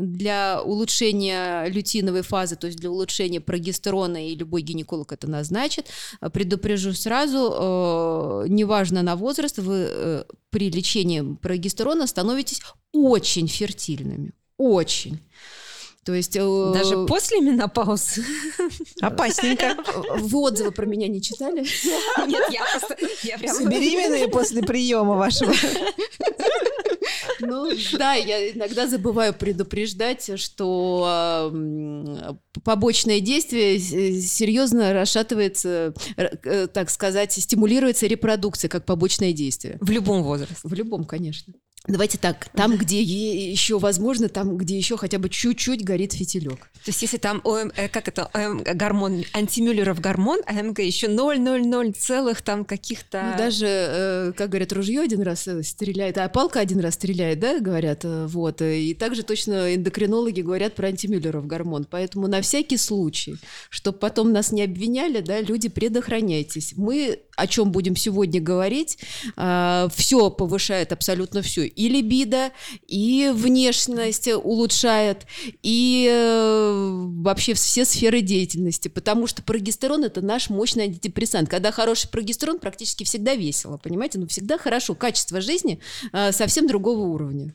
для 0.00 0.60
улучшения 0.62 1.66
лютиновой 1.68 2.22
фазы, 2.22 2.56
то 2.56 2.66
есть 2.66 2.78
для 2.78 2.90
улучшения 2.90 3.40
прогестерона, 3.40 4.28
и 4.28 4.34
любой 4.34 4.62
гинеколог 4.62 5.12
это 5.12 5.28
назначит. 5.28 5.86
Предупрежу 6.32 6.92
сразу, 6.92 8.44
э, 8.44 8.48
неважно 8.48 9.02
на 9.02 9.16
возраст, 9.16 9.58
вы 9.58 9.86
э, 9.88 10.24
при 10.50 10.70
лечении 10.70 11.36
прогестерона 11.40 12.06
становитесь 12.06 12.60
очень 12.92 13.48
фертильными. 13.48 14.32
Очень. 14.56 15.20
То 16.04 16.12
есть... 16.12 16.36
Э, 16.36 16.72
Даже 16.74 17.06
после 17.06 17.40
менопаузы? 17.40 18.24
Опасненько. 19.00 19.76
Вы 20.18 20.38
отзывы 20.40 20.70
про 20.70 20.86
меня 20.86 21.08
не 21.08 21.22
читали? 21.22 21.60
Нет, 22.26 22.44
я 22.50 22.62
просто... 22.70 22.96
Я 23.22 23.38
прям... 23.38 23.68
Беременные 23.68 24.28
после 24.28 24.62
приема 24.62 25.14
вашего. 25.14 25.52
Ну, 27.40 27.70
да, 27.98 28.14
я 28.14 28.50
иногда 28.50 28.86
забываю 28.86 29.34
предупреждать, 29.34 30.38
что 30.40 31.50
побочное 32.62 33.20
действие 33.20 33.78
серьезно 33.78 34.92
расшатывается, 34.92 35.94
э, 36.16 36.66
так 36.72 36.90
сказать, 36.90 37.32
стимулируется 37.32 38.06
репродукция 38.06 38.68
как 38.68 38.84
побочное 38.84 39.32
действие. 39.32 39.78
В 39.80 39.90
любом 39.90 40.22
возрасте. 40.22 40.56
В 40.62 40.72
любом, 40.72 41.04
конечно. 41.04 41.52
Давайте 41.86 42.16
так, 42.16 42.48
там, 42.54 42.78
где 42.78 43.02
еще 43.02 43.78
возможно, 43.78 44.30
там, 44.30 44.56
где 44.56 44.74
еще 44.74 44.96
хотя 44.96 45.18
бы 45.18 45.28
чуть-чуть 45.28 45.84
горит 45.84 46.14
фитилек. 46.14 46.70
То 46.82 46.88
есть, 46.88 47.02
если 47.02 47.18
там 47.18 47.42
ОМ, 47.44 47.72
э, 47.76 47.88
как 47.90 48.08
это, 48.08 48.30
ОМ, 48.32 48.62
гормон, 48.62 49.24
антимюллеров 49.34 50.00
гормон, 50.00 50.40
а 50.46 50.54
МГ 50.54 50.78
еще 50.78 51.08
0,00 51.08 51.92
целых 51.92 52.40
там 52.40 52.64
каких-то... 52.64 53.32
Ну, 53.32 53.38
даже, 53.38 53.66
э, 53.66 54.32
как 54.34 54.48
говорят, 54.48 54.72
ружье 54.72 55.02
один 55.02 55.20
раз 55.20 55.46
э, 55.46 55.62
стреляет, 55.62 56.16
а 56.16 56.26
палка 56.30 56.60
один 56.60 56.80
раз 56.80 56.94
стреляет, 56.94 57.40
да, 57.40 57.60
говорят, 57.60 58.00
вот. 58.04 58.62
И 58.62 58.94
также 58.94 59.22
точно 59.22 59.74
эндокринологи 59.74 60.40
говорят 60.40 60.74
про 60.74 60.88
антимюллеров 60.88 61.46
гормон. 61.46 61.86
Поэтому 61.90 62.28
на 62.28 62.40
всякий 62.40 62.78
случай, 62.78 63.36
чтобы 63.68 63.98
потом 63.98 64.32
нас 64.32 64.52
не 64.52 64.62
обвиняли, 64.62 65.20
да, 65.20 65.42
люди, 65.42 65.68
предохраняйтесь. 65.68 66.72
Мы 66.78 67.18
о 67.36 67.46
чем 67.46 67.72
будем 67.72 67.96
сегодня 67.96 68.40
говорить, 68.40 68.98
а, 69.36 69.88
все 69.94 70.30
повышает 70.30 70.92
абсолютно 70.92 71.42
все. 71.42 71.66
И 71.66 71.88
либидо, 71.88 72.50
и 72.86 73.30
внешность 73.34 74.28
улучшает, 74.28 75.26
и 75.62 76.08
э, 76.10 76.90
вообще 77.18 77.54
все 77.54 77.84
сферы 77.84 78.20
деятельности. 78.20 78.88
Потому 78.88 79.26
что 79.26 79.42
прогестерон– 79.42 80.04
это 80.04 80.20
наш 80.20 80.50
мощный 80.50 80.84
антидепрессант. 80.84 81.48
Когда 81.48 81.72
хороший 81.72 82.08
прогестерон, 82.08 82.58
практически 82.58 83.04
всегда 83.04 83.34
весело, 83.34 83.76
понимаете? 83.76 84.18
Ну, 84.18 84.26
всегда 84.26 84.58
хорошо. 84.58 84.94
Качество 84.94 85.40
жизни 85.40 85.80
а, 86.12 86.32
совсем 86.32 86.66
другого 86.66 87.00
уровня. 87.00 87.54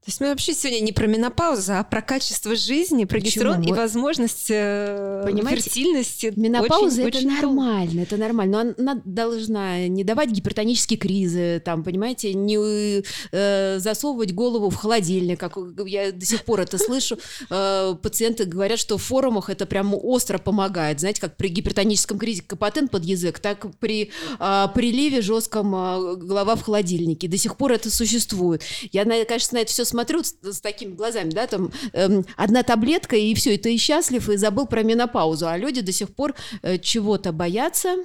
То 0.00 0.08
есть 0.08 0.18
мы 0.18 0.28
вообще 0.28 0.54
сегодня 0.54 0.80
не 0.80 0.92
про 0.92 1.06
менопаузу, 1.06 1.74
а 1.74 1.84
про 1.84 2.00
качество 2.00 2.56
жизни, 2.56 3.04
про 3.04 3.20
гестерон 3.20 3.60
и 3.60 3.70
возможность 3.70 4.46
э, 4.48 5.22
Понимаете, 5.26 5.60
фертильности. 5.60 6.32
Менопауза 6.36 7.02
очень, 7.02 7.08
это 7.08 7.18
очень 7.18 7.36
нормально, 7.36 8.00
это 8.00 8.16
нормально. 8.16 8.64
Но 8.64 8.74
она 8.78 9.02
должна 9.04 9.88
не 9.88 10.02
давать 10.02 10.30
гипертонические 10.30 10.98
кризы, 10.98 11.60
там, 11.62 11.84
понимаете, 11.84 12.32
не 12.32 13.02
э, 13.30 13.78
засовывать 13.78 14.32
голову 14.32 14.70
в 14.70 14.74
холодильник, 14.76 15.38
как 15.38 15.58
я 15.84 16.12
до 16.12 16.24
сих 16.24 16.46
пор 16.46 16.60
это 16.60 16.78
слышу. 16.78 17.18
Э, 17.50 17.94
пациенты 18.00 18.46
говорят, 18.46 18.78
что 18.78 18.96
в 18.96 19.02
форумах 19.02 19.50
это 19.50 19.66
прям 19.66 19.94
остро 19.94 20.38
помогает. 20.38 21.00
Знаете, 21.00 21.20
как 21.20 21.36
при 21.36 21.48
гипертоническом 21.48 22.18
кризе 22.18 22.42
капотен 22.46 22.88
под 22.88 23.04
язык, 23.04 23.38
так 23.38 23.66
при 23.78 24.10
э, 24.38 24.66
приливе 24.74 25.20
жестком 25.20 25.74
э, 25.74 26.16
голова 26.16 26.56
в 26.56 26.62
холодильнике. 26.62 27.28
До 27.28 27.36
сих 27.36 27.58
пор 27.58 27.72
это 27.72 27.90
существует. 27.90 28.62
Я, 28.92 29.04
конечно, 29.26 29.58
на 29.58 29.62
это 29.62 29.70
все 29.70 29.89
смотрю 29.90 30.22
с, 30.22 30.34
с 30.42 30.60
такими 30.60 30.94
глазами, 30.94 31.30
да, 31.30 31.46
там 31.46 31.70
эм, 31.92 32.24
одна 32.36 32.62
таблетка, 32.62 33.16
и 33.16 33.34
все, 33.34 33.54
и 33.54 33.58
ты 33.58 33.76
счастлив, 33.76 34.28
и 34.28 34.36
забыл 34.36 34.66
про 34.66 34.82
менопаузу. 34.82 35.48
А 35.48 35.56
люди 35.56 35.80
до 35.82 35.92
сих 35.92 36.14
пор 36.14 36.34
э, 36.62 36.78
чего-то 36.78 37.32
боятся, 37.32 37.96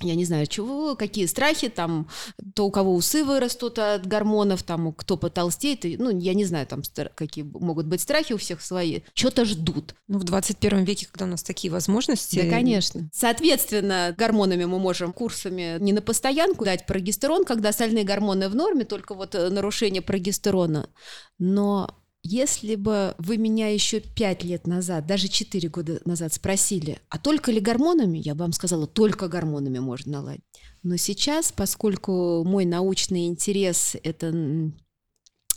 я 0.00 0.14
не 0.14 0.24
знаю, 0.24 0.46
чего, 0.46 0.94
какие 0.96 1.26
страхи, 1.26 1.68
там, 1.68 2.08
то 2.54 2.66
у 2.66 2.70
кого 2.70 2.94
усы 2.94 3.24
вырастут 3.24 3.78
от 3.78 4.06
гормонов, 4.06 4.62
там, 4.62 4.92
кто 4.92 5.16
потолстеет, 5.16 5.84
ну, 5.98 6.16
я 6.18 6.34
не 6.34 6.44
знаю, 6.44 6.66
там, 6.66 6.82
какие 7.14 7.44
могут 7.44 7.86
быть 7.86 8.00
страхи 8.00 8.32
у 8.32 8.38
всех 8.38 8.60
свои, 8.60 9.00
что-то 9.14 9.44
ждут. 9.44 9.94
Ну, 10.08 10.18
в 10.18 10.24
21 10.24 10.84
веке, 10.84 11.06
когда 11.10 11.24
у 11.24 11.28
нас 11.28 11.42
такие 11.42 11.72
возможности... 11.72 12.42
Да, 12.42 12.50
конечно. 12.50 13.08
Соответственно, 13.12 14.14
гормонами 14.16 14.64
мы 14.64 14.78
можем 14.78 15.12
курсами 15.12 15.76
не 15.80 15.92
на 15.92 16.02
постоянку 16.02 16.64
дать 16.64 16.86
прогестерон, 16.86 17.44
когда 17.44 17.70
остальные 17.70 18.04
гормоны 18.04 18.48
в 18.48 18.54
норме, 18.54 18.84
только 18.84 19.14
вот 19.14 19.34
э, 19.34 19.48
нарушение 19.50 20.02
прогестерона, 20.02 20.90
но 21.38 21.94
если 22.26 22.74
бы 22.74 23.14
вы 23.18 23.36
меня 23.36 23.68
еще 23.72 24.00
пять 24.00 24.42
лет 24.42 24.66
назад, 24.66 25.06
даже 25.06 25.28
четыре 25.28 25.68
года 25.68 26.00
назад 26.04 26.32
спросили, 26.32 26.98
а 27.08 27.18
только 27.18 27.52
ли 27.52 27.60
гормонами, 27.60 28.18
я 28.18 28.34
бы 28.34 28.40
вам 28.40 28.52
сказала, 28.52 28.88
только 28.88 29.28
гормонами 29.28 29.78
можно 29.78 30.12
наладить. 30.12 30.42
Но 30.82 30.96
сейчас, 30.96 31.52
поскольку 31.52 32.42
мой 32.44 32.64
научный 32.64 33.26
интерес– 33.26 33.96
это 34.02 34.72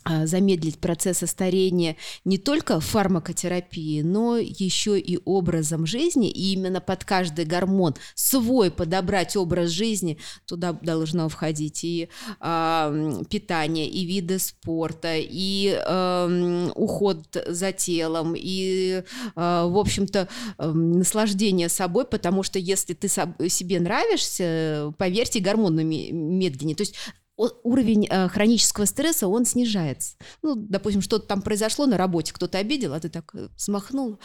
замедлить 0.06 0.80
процессы 0.80 1.28
старения 1.28 1.96
не 2.26 2.38
только 2.38 2.80
фармакотерапии, 2.80 4.02
но 4.02 4.38
еще 4.38 5.00
и 5.00 5.20
образом 5.26 5.86
жизни. 5.86 6.30
И 6.30 6.54
именно 6.54 6.82
под 6.82 7.06
каждый 7.06 7.46
гормон 7.46 7.96
свой 8.16 8.72
подобрать 8.72 9.36
образ 9.36 9.70
жизни, 9.70 10.18
туда 10.46 10.74
должно 10.74 11.30
входить 11.30 11.84
и 11.84 12.10
э, 12.40 13.22
питание, 13.30 13.88
и 13.88 14.06
виды 14.06 14.40
спорта, 14.40 15.16
и 15.18 15.74
э, 15.74 16.70
уход 16.76 17.38
за 17.48 17.72
телом, 17.72 18.34
и, 18.36 19.04
э, 19.04 19.04
в 19.36 19.78
общем-то, 19.78 20.28
э, 20.58 20.72
наслаждение 20.72 21.70
собой, 21.70 22.06
потому 22.06 22.44
что 22.44 22.60
если 22.60 22.94
ты 22.94 23.08
себе 23.08 23.80
нравишься, 23.80 24.94
поверьте, 24.98 25.40
гормоны 25.40 25.84
медленнее. 25.84 26.76
То 26.76 26.82
есть 26.82 26.96
уровень 27.64 28.08
э, 28.10 28.28
хронического 28.28 28.86
стресса, 28.86 29.28
он 29.28 29.46
снижается. 29.46 30.16
Ну, 30.42 30.56
допустим, 30.56 31.02
что-то 31.02 31.26
там 31.26 31.42
произошло 31.42 31.86
на 31.86 31.98
работе, 31.98 32.34
кто-то 32.34 32.58
обидел, 32.58 32.94
а 32.94 33.00
ты 33.00 33.10
так 33.10 33.32
э, 33.34 33.48
смахнул 33.56 34.20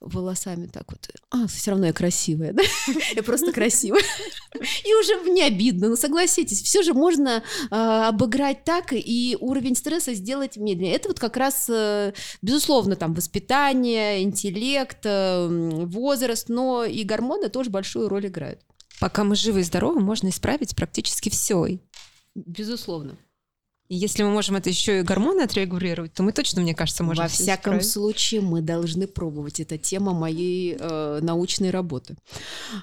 волосами 0.00 0.66
так 0.66 0.84
вот. 0.90 1.08
А, 1.30 1.46
все 1.46 1.70
равно 1.70 1.86
я 1.86 1.92
красивая, 1.94 2.52
да? 2.52 2.62
Я 3.16 3.22
просто 3.22 3.52
красивая. 3.52 4.02
И 4.84 4.94
уже 4.94 5.30
не 5.30 5.42
обидно, 5.42 5.88
но 5.88 5.96
согласитесь, 5.96 6.62
все 6.62 6.82
же 6.82 6.92
можно 6.92 7.42
э, 7.70 7.74
обыграть 7.74 8.64
так 8.64 8.92
и 8.92 9.38
уровень 9.40 9.74
стресса 9.74 10.12
сделать 10.12 10.58
медленнее. 10.58 10.94
Это 10.94 11.08
вот 11.08 11.18
как 11.18 11.36
раз, 11.36 11.70
безусловно, 12.42 12.96
там 12.96 13.14
воспитание, 13.14 14.22
интеллект, 14.22 15.04
возраст, 15.04 16.48
но 16.48 16.84
и 16.84 17.02
гормоны 17.04 17.48
тоже 17.48 17.70
большую 17.70 18.08
роль 18.08 18.26
играют. 18.26 18.60
Пока 19.00 19.24
мы 19.24 19.34
живы 19.34 19.60
и 19.60 19.64
здоровы, 19.64 20.00
можно 20.00 20.28
исправить 20.28 20.76
практически 20.76 21.30
все. 21.30 21.78
Безусловно. 22.34 23.18
И 23.90 23.96
если 23.96 24.22
мы 24.22 24.30
можем 24.30 24.54
это 24.54 24.70
еще 24.70 25.00
и 25.00 25.02
гормоны 25.02 25.42
отрегулировать, 25.42 26.14
то 26.14 26.22
мы 26.22 26.30
точно, 26.30 26.62
мне 26.62 26.76
кажется, 26.76 27.02
можем. 27.02 27.24
Во 27.24 27.28
всяком 27.28 27.72
исправить. 27.72 27.90
случае, 27.90 28.40
мы 28.40 28.62
должны 28.62 29.08
пробовать. 29.08 29.58
Это 29.58 29.78
тема 29.78 30.12
моей 30.12 30.76
э, 30.78 31.18
научной 31.20 31.70
работы. 31.70 32.16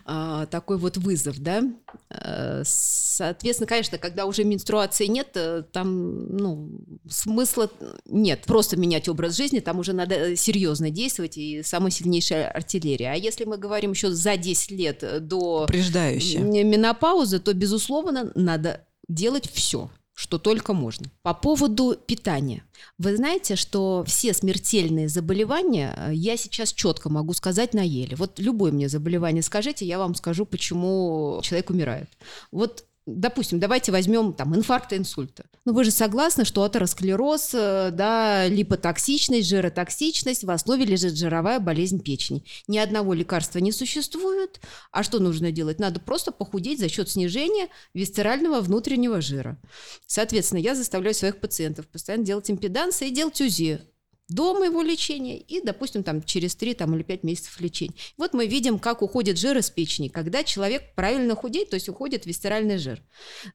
А, 0.04 0.48
такой 0.48 0.78
вот 0.78 0.98
вызов, 0.98 1.40
да. 1.40 1.64
Э, 2.10 2.62
соответственно, 2.66 3.68
конечно, 3.68 3.98
когда 3.98 4.26
уже 4.26 4.44
менструации 4.44 5.06
нет, 5.06 5.30
э, 5.36 5.64
там, 5.72 6.28
ну, 6.28 6.78
смысла 7.10 7.72
нет. 8.06 8.42
Просто 8.46 8.76
менять 8.76 9.08
образ 9.08 9.38
жизни, 9.38 9.62
там 9.62 9.80
уже 9.80 9.94
надо 9.94 10.36
серьезно 10.36 10.90
действовать 10.90 11.38
и 11.38 11.64
самая 11.64 11.92
сильнейшая 11.92 12.50
артиллерия. 12.50 13.14
А 13.14 13.16
если 13.16 13.46
мы 13.46 13.58
говорим 13.58 13.92
еще 13.92 14.12
за 14.12 14.36
10 14.36 14.72
лет 14.72 15.06
до 15.26 15.68
менопаузы, 15.72 17.40
то, 17.40 17.54
безусловно, 17.54 18.30
надо 18.36 18.87
делать 19.08 19.50
все, 19.50 19.90
что 20.14 20.40
только 20.40 20.74
можно. 20.74 21.06
По 21.22 21.36
поводу 21.36 21.96
питания. 21.96 22.64
Вы 22.98 23.16
знаете, 23.16 23.56
что 23.56 24.04
все 24.08 24.34
смертельные 24.34 25.10
заболевания 25.10 25.94
э, 25.96 26.14
я 26.14 26.38
сейчас 26.38 26.74
четко 26.74 27.10
могу 27.10 27.34
сказать 27.34 27.76
на 27.76 27.82
еле. 27.82 28.16
Вот 28.16 28.40
любое 28.40 28.72
мне 28.72 28.90
заболевание 28.90 29.44
скажите, 29.44 29.86
я 29.86 30.00
вам 30.00 30.16
скажу, 30.16 30.46
почему 30.46 31.40
человек 31.44 31.70
умирает. 31.70 32.10
Вот 32.52 32.86
допустим, 33.08 33.60
давайте 33.60 33.92
возьмем 33.92 34.34
там 34.34 34.56
инфаркт 34.56 34.94
инсульта. 34.94 35.46
Ну, 35.66 35.74
вы 35.74 35.86
же 35.86 35.92
согласны, 35.92 36.46
что 36.46 36.64
атеросклероз, 36.64 37.52
э, 37.54 37.90
да, 37.92 38.48
липотоксичность, 38.48 39.48
жиротоксичность, 39.48 40.44
в 40.44 40.52
основе 40.52 40.86
лежит 40.86 41.18
жировая 41.18 41.60
болезнь 41.60 42.04
печени. 42.04 42.44
Ни 42.68 42.78
одного 42.78 43.14
лекарства 43.14 43.60
не 43.60 43.72
существует. 43.72 44.60
А 44.92 45.04
что 45.04 45.20
нужно 45.20 45.52
делать? 45.52 45.80
Надо 45.80 46.00
просто 46.00 46.32
похудеть 46.32 46.80
за 46.80 46.90
счет 46.90 47.10
снижения 47.10 47.70
висцерального 47.94 48.60
внутреннего 48.60 49.22
жира. 49.22 49.58
Соответственно, 50.06 50.60
я 50.60 50.76
заставляю 50.76 51.16
своих 51.16 51.40
пациентов 51.40 51.88
постоянно 51.88 52.26
делать 52.26 52.52
импедансы 52.52 53.08
и 53.08 53.12
делать 53.12 53.40
УЗИ 53.40 53.82
до 54.30 54.54
моего 54.54 54.82
лечения 54.82 55.38
и, 55.38 55.62
допустим, 55.62 56.04
там, 56.04 56.22
через 56.22 56.56
3 56.56 56.74
там, 56.74 56.96
или 56.96 57.04
5 57.04 57.24
месяцев 57.24 57.60
лечения. 57.62 57.96
Вот 58.18 58.34
мы 58.34 58.48
видим, 58.48 58.80
как 58.80 59.02
уходит 59.02 59.38
жир 59.38 59.58
из 59.58 59.70
печени, 59.70 60.10
когда 60.10 60.44
человек 60.44 60.94
правильно 60.96 61.36
худеет, 61.36 61.70
то 61.70 61.76
есть 61.76 61.88
уходит 61.88 62.26
висцеральный 62.26 62.78
жир. 62.78 63.02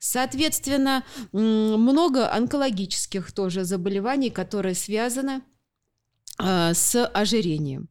Соответственно, 0.01 1.05
много 1.33 2.33
онкологических 2.33 3.33
тоже 3.33 3.65
заболеваний, 3.65 4.31
которые 4.31 4.75
связаны 4.75 5.43
а, 6.39 6.73
с 6.73 7.05
ожирением. 7.05 7.91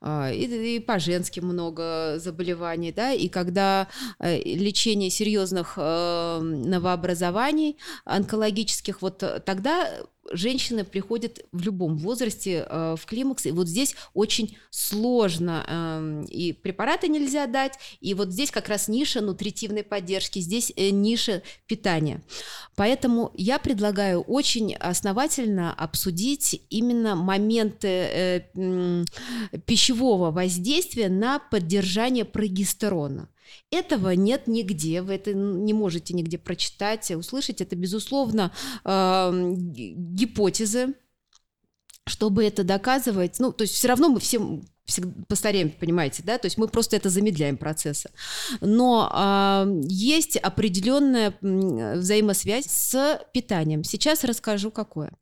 А, 0.00 0.30
и, 0.30 0.76
и 0.76 0.80
по 0.80 0.98
женским 0.98 1.46
много 1.46 2.16
заболеваний, 2.18 2.92
да, 2.92 3.12
и 3.12 3.28
когда 3.28 3.88
э, 4.18 4.42
лечение 4.42 5.10
серьезных 5.10 5.76
новообразований 5.76 7.78
онкологических, 8.04 9.00
вот 9.00 9.22
тогда 9.44 9.88
женщина 10.32 10.84
приходит 10.84 11.46
в 11.52 11.62
любом 11.62 11.96
возрасте 11.96 12.66
э, 12.68 12.96
в 12.98 13.06
климакс, 13.06 13.46
и 13.46 13.50
вот 13.50 13.68
здесь 13.68 13.94
очень 14.14 14.56
сложно, 14.70 15.64
э, 15.66 16.24
и 16.30 16.52
препараты 16.52 17.08
нельзя 17.08 17.46
дать, 17.46 17.78
и 18.00 18.14
вот 18.14 18.32
здесь 18.32 18.50
как 18.50 18.68
раз 18.68 18.88
ниша 18.88 19.20
нутритивной 19.20 19.82
поддержки, 19.82 20.38
здесь 20.38 20.72
э, 20.76 20.90
ниша 20.90 21.42
питания. 21.66 22.22
Поэтому 22.76 23.32
я 23.34 23.58
предлагаю 23.58 24.20
очень 24.20 24.74
основательно 24.74 25.72
обсудить 25.72 26.62
именно 26.70 27.14
моменты 27.14 27.88
э, 27.88 28.42
э, 28.54 29.04
пищевого 29.66 30.30
воздействия 30.30 31.08
на 31.08 31.38
поддержание 31.38 32.24
прогестерона. 32.24 33.28
Этого 33.70 34.10
нет 34.10 34.46
нигде, 34.46 35.02
вы 35.02 35.14
это 35.14 35.34
не 35.34 35.72
можете 35.72 36.14
нигде 36.14 36.38
прочитать, 36.38 37.10
услышать. 37.10 37.60
Это, 37.60 37.76
безусловно, 37.76 38.52
э, 38.84 39.30
гипотезы, 39.56 40.94
чтобы 42.06 42.44
это 42.44 42.64
доказывать. 42.64 43.38
Ну, 43.38 43.52
то 43.52 43.62
есть 43.62 43.74
все 43.74 43.88
равно 43.88 44.08
мы 44.08 44.20
всем 44.20 44.64
постареем, 45.28 45.70
понимаете, 45.70 46.22
да, 46.24 46.38
то 46.38 46.46
есть 46.46 46.58
мы 46.58 46.68
просто 46.68 46.96
это 46.96 47.10
замедляем 47.10 47.56
процессы. 47.56 48.10
Но 48.60 49.10
э, 49.12 49.80
есть 49.88 50.36
определенная 50.36 51.34
взаимосвязь 51.40 52.66
с 52.66 53.20
питанием. 53.32 53.84
Сейчас 53.84 54.24
расскажу, 54.24 54.70
какое. 54.70 55.12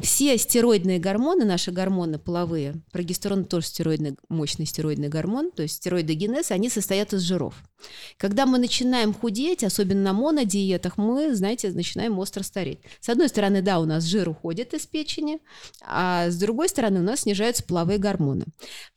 Все 0.00 0.36
стероидные 0.38 0.98
гормоны, 0.98 1.44
наши 1.44 1.70
гормоны 1.70 2.18
половые, 2.18 2.74
прогестерон 2.92 3.44
тоже 3.44 3.66
стероидный, 3.66 4.16
мощный 4.28 4.66
стероидный 4.66 5.08
гормон, 5.08 5.50
то 5.50 5.62
есть 5.62 5.76
стероидогенез, 5.76 6.50
они 6.50 6.68
состоят 6.68 7.12
из 7.12 7.20
жиров. 7.20 7.54
Когда 8.16 8.46
мы 8.46 8.58
начинаем 8.58 9.12
худеть, 9.12 9.64
особенно 9.64 10.02
на 10.02 10.12
монодиетах, 10.12 10.96
мы, 10.96 11.34
знаете, 11.34 11.70
начинаем 11.70 12.18
остро 12.18 12.42
стареть. 12.42 12.80
С 13.00 13.08
одной 13.08 13.28
стороны, 13.28 13.62
да, 13.62 13.80
у 13.80 13.84
нас 13.84 14.04
жир 14.04 14.28
уходит 14.28 14.74
из 14.74 14.86
печени, 14.86 15.40
а 15.82 16.30
с 16.30 16.36
другой 16.36 16.68
стороны 16.68 17.00
у 17.00 17.02
нас 17.02 17.20
снижаются 17.20 17.64
половые 17.64 17.98
гормоны. 17.98 18.44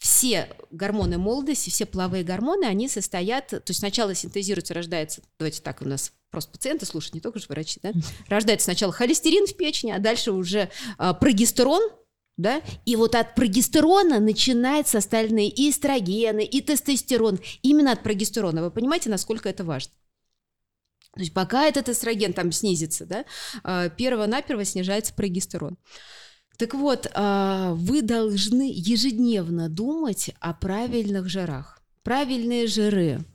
Все 0.06 0.50
гормоны 0.70 1.18
молодости, 1.18 1.72
все 1.72 1.88
половые 1.88 2.24
гормоны, 2.24 2.66
они 2.66 2.88
состоят, 2.88 3.48
то 3.48 3.64
есть 3.68 3.80
сначала 3.80 4.14
синтезируется, 4.14 4.76
рождается, 4.76 5.24
давайте 5.40 5.64
так 5.64 5.82
у 5.82 5.86
нас 5.86 6.14
просто 6.30 6.52
пациенты 6.52 6.86
слушают, 6.86 7.16
не 7.16 7.22
только 7.22 7.40
же 7.40 7.48
врачи, 7.50 7.80
да, 7.82 7.92
рождается 8.28 8.66
сначала 8.66 8.94
холестерин 8.94 9.48
в 9.48 9.58
печени, 9.58 9.90
а 9.90 9.98
дальше 9.98 10.32
уже 10.32 10.70
а, 11.00 11.16
прогестерон, 11.16 11.82
да, 12.38 12.62
и 12.86 12.96
вот 12.96 13.16
от 13.16 13.34
прогестерона 13.34 14.20
начинаются 14.20 15.00
остальные 15.00 15.50
и 15.50 15.72
эстрогены, 15.72 16.46
и 16.46 16.62
тестостерон, 16.62 17.40
именно 17.64 17.92
от 17.92 18.04
прогестерона. 18.04 18.62
Вы 18.62 18.70
понимаете, 18.70 19.10
насколько 19.10 19.50
это 19.50 19.64
важно? 19.64 19.92
То 21.16 21.22
есть 21.22 21.34
пока 21.34 21.66
этот 21.66 21.90
эстроген 21.90 22.34
там 22.34 22.52
снизится, 22.52 23.08
да, 23.08 23.26
а, 23.64 23.90
перво-наперво 23.90 24.66
снижается 24.66 25.16
прогестерон. 25.16 25.80
Так 26.58 26.74
вот, 26.74 27.10
а, 27.14 27.74
вы 27.74 28.02
должны 28.02 28.72
ежедневно 28.74 29.70
думать 29.70 30.32
о 30.40 30.54
правильных 30.54 31.28
жирах. 31.30 31.82
Правильные 32.04 32.68
жиры 32.68 33.26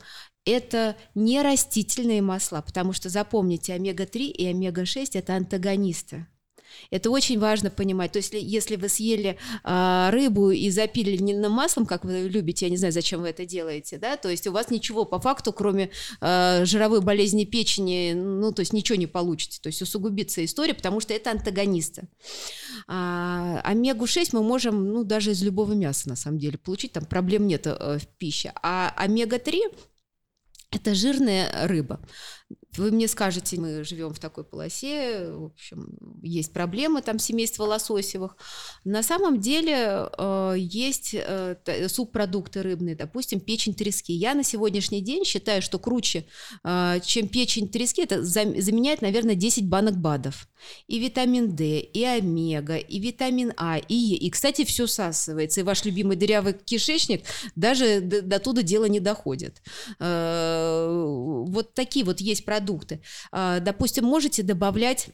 это 0.44 0.96
не 1.14 1.42
растительные 1.42 2.22
масла, 2.22 2.62
потому 2.62 2.92
что 2.92 3.08
запомните, 3.08 3.74
омега-3 3.74 4.26
и 4.26 4.46
омега-6 4.46 5.10
это 5.14 5.36
антагонисты. 5.36 6.26
Это 6.90 7.10
очень 7.10 7.38
важно 7.38 7.70
понимать. 7.70 8.12
То 8.12 8.18
есть, 8.18 8.32
если 8.32 8.76
вы 8.76 8.88
съели 8.88 9.38
э, 9.64 10.10
рыбу 10.10 10.50
и 10.50 10.70
запили 10.70 11.16
льняным 11.16 11.52
маслом, 11.52 11.86
как 11.86 12.04
вы 12.04 12.28
любите, 12.28 12.66
я 12.66 12.70
не 12.70 12.76
знаю, 12.76 12.92
зачем 12.92 13.22
вы 13.22 13.28
это 13.28 13.46
делаете, 13.46 13.98
да, 13.98 14.16
то 14.16 14.28
есть 14.28 14.46
у 14.46 14.52
вас 14.52 14.70
ничего 14.70 15.04
по 15.04 15.20
факту, 15.20 15.52
кроме 15.52 15.90
э, 16.20 16.64
жировой 16.64 17.00
болезни 17.00 17.44
печени, 17.44 18.12
ну, 18.14 18.52
то 18.52 18.60
есть 18.60 18.72
ничего 18.72 18.96
не 18.96 19.06
получите. 19.06 19.60
То 19.60 19.68
есть 19.68 19.82
усугубится 19.82 20.44
история, 20.44 20.74
потому 20.74 21.00
что 21.00 21.14
это 21.14 21.30
антагонисты. 21.30 22.08
А, 22.86 23.60
омегу-6 23.64 24.30
мы 24.32 24.42
можем, 24.42 24.92
ну, 24.92 25.04
даже 25.04 25.32
из 25.32 25.42
любого 25.42 25.72
мяса, 25.72 26.08
на 26.08 26.16
самом 26.16 26.38
деле, 26.38 26.58
получить, 26.58 26.92
там 26.92 27.04
проблем 27.04 27.46
нет 27.46 27.66
э, 27.66 27.98
в 27.98 28.06
пище. 28.18 28.52
А 28.62 28.92
омега-3 28.96 29.60
это 30.70 30.94
жирная 30.94 31.66
рыба. 31.66 32.00
Вы 32.76 32.92
мне 32.92 33.08
скажете, 33.08 33.58
мы 33.58 33.82
живем 33.82 34.14
в 34.14 34.20
такой 34.20 34.44
полосе, 34.44 35.32
в 35.32 35.46
общем, 35.46 35.88
есть 36.22 36.52
проблемы 36.52 37.02
там 37.02 37.18
семейства 37.18 37.64
лососевых. 37.64 38.36
На 38.84 39.02
самом 39.02 39.40
деле 39.40 40.08
э, 40.16 40.54
есть 40.56 41.14
э, 41.14 41.56
субпродукты 41.88 42.62
рыбные, 42.62 42.94
допустим, 42.94 43.40
печень 43.40 43.74
трески. 43.74 44.12
Я 44.12 44.34
на 44.34 44.44
сегодняшний 44.44 45.00
день 45.00 45.24
считаю, 45.24 45.62
что 45.62 45.80
круче, 45.80 46.26
э, 46.62 47.00
чем 47.04 47.26
печень 47.26 47.68
трески, 47.68 48.02
это 48.02 48.22
заменяет, 48.22 49.02
наверное, 49.02 49.34
10 49.34 49.66
банок 49.68 49.96
БАДов. 49.96 50.46
И 50.86 51.00
витамин 51.00 51.56
D, 51.56 51.80
и 51.80 52.04
омега, 52.04 52.76
и 52.76 53.00
витамин 53.00 53.52
А, 53.56 53.78
и 53.78 53.94
Е. 53.94 54.16
И, 54.16 54.30
кстати, 54.30 54.64
все 54.64 54.86
всасывается. 54.86 55.60
И 55.60 55.64
ваш 55.64 55.84
любимый 55.84 56.16
дырявый 56.16 56.52
кишечник 56.52 57.24
даже 57.56 58.00
до, 58.00 58.22
до 58.22 58.38
туда 58.38 58.62
дело 58.62 58.84
не 58.84 59.00
доходит. 59.00 59.60
Э, 59.98 60.86
вот 61.48 61.74
такие 61.74 62.04
вот 62.04 62.20
есть 62.20 62.44
продукты 62.44 62.59
продукты. 62.60 63.00
А, 63.32 63.60
допустим, 63.60 64.04
можете 64.04 64.42
добавлять 64.42 65.08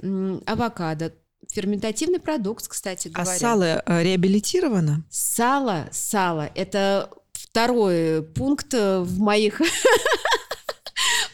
авокадо, 0.46 1.12
ферментативный 1.50 2.18
продукт, 2.18 2.66
кстати 2.68 3.09
а 3.09 3.22
говоря. 3.22 3.37
А 3.37 3.38
сало 3.38 3.82
э, 3.87 4.02
реабилитировано? 4.02 5.04
Сало, 5.11 5.88
сало– 5.92 6.50
это 6.54 7.11
второй 7.32 8.22
пункт 8.22 8.72
в 8.72 9.18
моих 9.20 9.61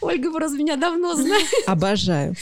Ольга 0.02 0.32
просто 0.32 0.58
меня 0.58 0.76
давно 0.76 1.14
знает. 1.14 1.46
Обожаю. 1.66 2.34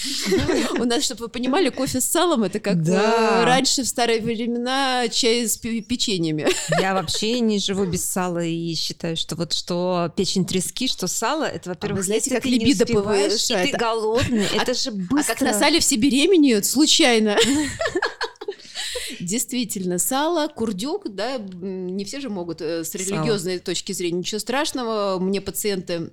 У 0.79 0.85
нас, 0.85 1.05
чтобы 1.05 1.25
вы 1.25 1.29
понимали, 1.29 1.69
кофе 1.69 2.01
с 2.01 2.07
салом 2.07 2.43
это 2.43 2.59
как 2.59 2.83
да. 2.83 3.45
раньше 3.45 3.83
в 3.83 3.87
старые 3.87 4.21
времена 4.23 5.09
чай 5.11 5.47
с 5.47 5.59
печеньями. 5.59 6.49
Я 6.81 6.95
вообще 6.95 7.41
не 7.41 7.59
живу 7.59 7.85
без 7.85 8.05
сала 8.05 8.43
и 8.43 8.75
считаю, 8.75 9.17
что 9.17 9.37
вот 9.37 9.53
что 9.53 10.11
печень 10.17 10.47
трески, 10.47 10.89
что 10.89 11.07
сало, 11.07 11.45
это, 11.45 11.71
во-первых, 11.71 11.99
а 11.99 12.01
вы 12.01 12.03
знаете, 12.05 12.31
как 12.31 12.47
либидо 12.47 12.87
повышает. 12.87 13.71
ты 13.71 13.77
голодный, 13.77 14.47
а, 14.59 14.63
это 14.63 14.73
же 14.73 14.91
быстро. 14.91 15.21
А 15.21 15.37
как 15.37 15.41
на 15.43 15.53
сале 15.53 15.81
все 15.81 15.97
беременеют 15.97 16.65
случайно. 16.65 17.37
Действительно, 19.21 19.99
сало, 19.99 20.49
курдюк, 20.49 21.13
да, 21.15 21.37
не 21.39 22.05
все 22.05 22.21
же 22.21 22.31
могут 22.31 22.63
э, 22.63 22.85
с 22.85 22.95
религиозной 22.95 23.55
сало. 23.55 23.65
точки 23.65 23.93
зрения. 23.93 24.19
Ничего 24.19 24.39
страшного, 24.39 25.19
мне 25.19 25.41
пациенты 25.41 26.13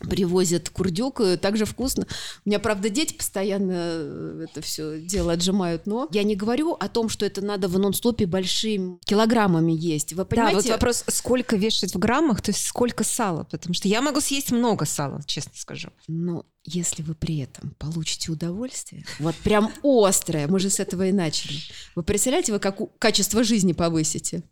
привозят 0.00 0.70
курдюк, 0.70 1.20
также 1.40 1.64
вкусно. 1.64 2.06
У 2.44 2.48
меня, 2.48 2.58
правда, 2.58 2.88
дети 2.88 3.14
постоянно 3.14 3.72
э, 3.74 4.46
это 4.50 4.60
все 4.60 5.00
дело 5.00 5.32
отжимают, 5.32 5.86
но 5.86 6.08
я 6.12 6.22
не 6.22 6.36
говорю 6.36 6.72
о 6.72 6.88
том, 6.88 7.08
что 7.08 7.26
это 7.26 7.42
надо 7.42 7.68
в 7.68 7.78
нон-стопе 7.78 8.26
большими 8.26 8.98
килограммами 9.04 9.72
есть. 9.72 10.12
Вы 10.12 10.24
понимаете? 10.24 10.56
Да, 10.56 10.62
вот 10.62 10.70
вопрос, 10.70 11.04
сколько 11.08 11.56
вешать 11.56 11.94
в 11.94 11.98
граммах, 11.98 12.40
то 12.42 12.50
есть 12.50 12.66
сколько 12.66 13.04
сала, 13.04 13.44
потому 13.44 13.74
что 13.74 13.88
я 13.88 14.02
могу 14.02 14.20
съесть 14.20 14.52
много 14.52 14.84
сала, 14.84 15.22
честно 15.26 15.52
скажу. 15.54 15.90
Ну, 16.08 16.44
если 16.64 17.02
вы 17.02 17.14
при 17.14 17.38
этом 17.38 17.74
получите 17.78 18.32
удовольствие, 18.32 19.04
вот 19.18 19.34
прям 19.36 19.70
острое, 19.82 20.48
мы 20.48 20.58
же 20.58 20.70
с 20.70 20.80
этого 20.80 21.06
и 21.06 21.12
начали, 21.12 21.58
вы 21.94 22.02
представляете, 22.02 22.52
вы 22.52 22.58
как 22.58 22.78
качество 22.98 23.44
жизни 23.44 23.72
повысите? 23.72 24.42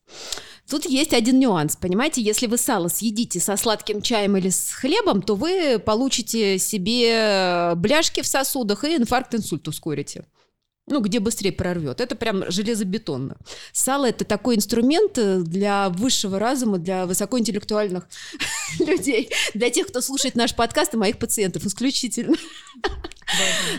Тут 0.69 0.87
есть 0.87 1.13
один 1.13 1.39
нюанс, 1.39 1.77
понимаете, 1.77 2.23
если 2.23 2.47
вы 2.47 2.57
сало 2.57 2.89
съедите 2.89 3.41
со 3.41 3.57
сладким 3.57 4.01
чаем 4.01 4.37
или 4.37 4.49
с 4.49 4.71
хлебом, 4.71 5.21
то 5.21 5.35
вы 5.35 5.79
получите 5.79 6.59
себе 6.59 7.73
бляшки 7.77 8.23
в 8.23 8.27
сосудах 8.27 8.85
и 8.85 8.97
инфаркт, 8.97 9.35
инсульт 9.35 9.67
ускорите 9.69 10.25
ну, 10.87 11.01
где 11.01 11.21
быстрее 11.21 11.53
прорвет. 11.53 12.01
Это 12.01 12.17
прям 12.17 12.51
железобетонно. 12.51 13.37
Сало– 13.73 14.09
это 14.09 14.25
такой 14.25 14.57
инструмент 14.57 15.17
э, 15.17 15.41
для 15.41 15.89
высшего 15.91 16.39
разума, 16.39 16.79
для 16.79 17.07
высокоинтеллектуальных 17.07 18.09
людей, 18.79 19.31
для 19.55 19.71
тех, 19.71 19.87
кто 19.89 20.01
слушает 20.01 20.35
наш 20.35 20.55
подкаст 20.55 20.95
и 20.95 20.97
моих 20.97 21.19
пациентов 21.19 21.65
исключительно. 21.65 22.37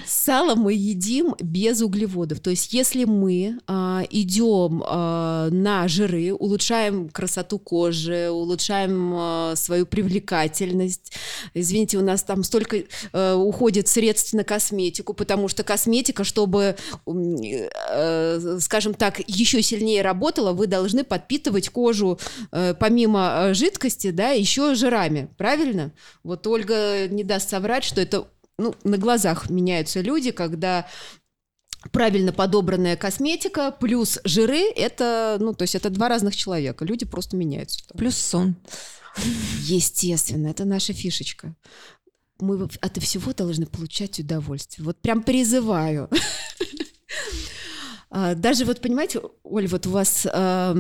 Сало 0.06 0.56
мы 0.56 0.74
едим 0.74 1.36
без 1.40 1.82
углеводов. 1.82 2.40
То 2.40 2.50
есть 2.50 2.74
если 2.74 3.04
мы 3.06 3.60
а, 3.68 4.04
идем 4.10 4.84
а, 4.86 5.50
на 5.52 5.88
жиры, 5.88 6.34
улучшаем 6.34 7.10
красоту 7.10 7.60
кожи, 7.60 8.30
улучшаем 8.32 9.14
а, 9.16 9.56
свою 9.56 9.86
привлекательность. 9.86 11.14
Извините, 11.54 11.98
у 11.98 12.02
нас 12.02 12.24
там 12.24 12.44
столько 12.44 12.84
а, 13.12 13.36
уходит 13.36 13.88
средств 13.88 14.34
на 14.34 14.44
косметику, 14.44 15.14
потому 15.14 15.48
что 15.48 15.64
косметика, 15.64 16.24
чтобы, 16.24 16.76
а, 17.06 18.58
скажем 18.60 18.94
так, 18.94 19.22
еще 19.28 19.62
сильнее 19.62 20.02
работала, 20.02 20.54
вы 20.54 20.68
должны 20.68 21.04
подпитывать 21.04 21.70
кожу 21.70 22.20
а, 22.52 22.74
помимо 22.74 23.54
жидкости, 23.54 24.10
да, 24.10 24.32
еще 24.32 24.74
жирами. 24.84 25.30
Правильно? 25.38 25.92
Вот 26.24 26.46
Ольга 26.48 27.08
не 27.08 27.24
даст 27.24 27.50
соврать, 27.50 27.84
что 27.84 28.02
это 28.02 28.28
ну, 28.58 28.76
на 28.84 28.98
глазах 28.98 29.50
меняются 29.50 30.02
люди, 30.02 30.32
когда 30.32 30.88
правильно 31.92 32.32
подобранная 32.32 32.96
косметика 32.96 33.72
плюс 33.72 34.20
жиры 34.24 34.72
это 34.74 35.38
ну 35.42 35.54
то 35.54 35.64
есть 35.64 35.76
это 35.76 35.90
два 35.90 36.08
разных 36.08 36.34
человека 36.34 36.86
люди 36.86 37.06
просто 37.06 37.36
меняются 37.36 37.84
плюс 37.98 38.16
сон 38.16 38.56
естественно 39.64 40.48
это 40.48 40.64
наша 40.64 40.94
фишечка 40.94 41.54
мы 42.40 42.70
от 42.80 42.98
всего 43.04 43.34
должны 43.34 43.66
получать 43.66 44.18
удовольствие 44.18 44.86
вот 44.86 45.02
прям 45.02 45.24
призываю 45.24 46.10
даже 48.36 48.66
вот, 48.66 48.80
понимаете, 48.80 49.22
Оль, 49.44 49.68
вот 49.68 49.88
у 49.88 49.90
вас 49.90 50.28
э, 50.32 50.74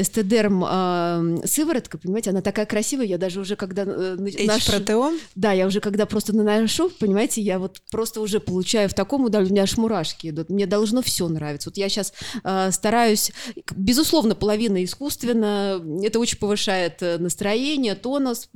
эстедерм 0.00 0.64
э, 0.66 1.46
сыворотка, 1.46 1.96
понимаете, 1.96 2.30
она 2.30 2.42
такая 2.42 2.66
красивая, 2.66 3.06
я 3.06 3.18
даже 3.18 3.40
уже 3.40 3.54
когда... 3.54 3.84
Э, 3.86 4.16
наш... 4.46 4.66
протеон? 4.66 5.18
Да, 5.36 5.52
я 5.52 5.66
уже 5.66 5.80
когда 5.80 6.06
просто 6.06 6.34
наношу, 6.34 6.90
понимаете, 6.90 7.40
я 7.40 7.60
вот 7.60 7.80
просто 7.92 8.20
уже 8.20 8.40
получаю 8.40 8.88
в 8.88 8.94
таком 8.94 9.24
удовольствии, 9.24 9.52
у 9.52 9.54
меня 9.54 9.62
аж 9.62 9.76
мурашки 9.76 10.30
идут, 10.30 10.50
мне 10.50 10.66
должно 10.66 11.02
все 11.02 11.28
нравиться. 11.28 11.70
Вот 11.70 11.76
я 11.76 11.88
сейчас 11.88 12.12
э, 12.42 12.70
стараюсь, 12.72 13.30
безусловно, 13.76 14.34
половина 14.34 14.82
искусственно, 14.82 15.80
это 16.02 16.18
очень 16.18 16.38
повышает 16.38 17.00
э, 17.02 17.18
настроение, 17.18 17.94
тонус, 17.94 18.48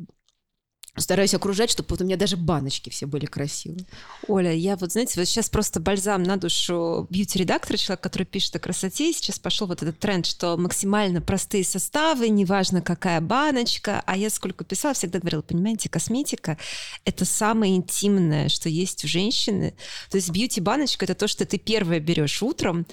Стараюсь 0.97 1.35
окружать, 1.35 1.71
чтобы 1.71 1.89
вот 1.91 2.01
у 2.03 2.05
меня 2.05 2.17
даже 2.17 2.37
баночки 2.37 2.89
все 2.89 3.07
были 3.07 3.27
красивые. 3.27 3.85
Оля, 4.29 4.53
я 4.53 4.77
вот, 4.77 4.93
знаете, 4.93 5.19
вот 5.19 5.27
сейчас 5.27 5.51
просто 5.51 5.81
бальзам 5.81 6.23
на 6.23 6.37
душу 6.37 7.09
бьюти-редактора, 7.11 7.77
человек, 7.77 8.01
который 8.01 8.25
пишет 8.25 8.55
о 8.55 8.61
красоте, 8.61 9.13
сейчас 9.13 9.41
пошел 9.41 9.67
вот 9.67 9.83
этот 9.83 9.99
тренд, 9.99 10.25
что 10.25 10.57
максимально 10.57 11.21
простые 11.21 11.65
составы, 11.65 12.29
неважно 12.29 12.81
какая 12.81 13.21
баночка, 13.21 14.05
а 14.07 14.17
я 14.17 14.31
сколько 14.31 14.65
писала, 14.65 14.95
всегда 14.95 15.19
говорила, 15.19 15.43
понимаете, 15.43 15.89
косметика— 15.89 16.59
это 17.05 17.25
самое 17.25 17.75
интимное, 17.75 18.49
что 18.49 18.69
есть 18.69 19.05
у 19.05 19.09
женщины. 19.09 19.75
То 20.11 20.17
есть 20.17 20.31
бьюти-баночка— 20.31 21.05
это 21.07 21.17
то, 21.17 21.27
что 21.27 21.45
ты 21.45 21.59
первое 21.59 21.99
берешь 21.99 22.41
утром, 22.41 22.87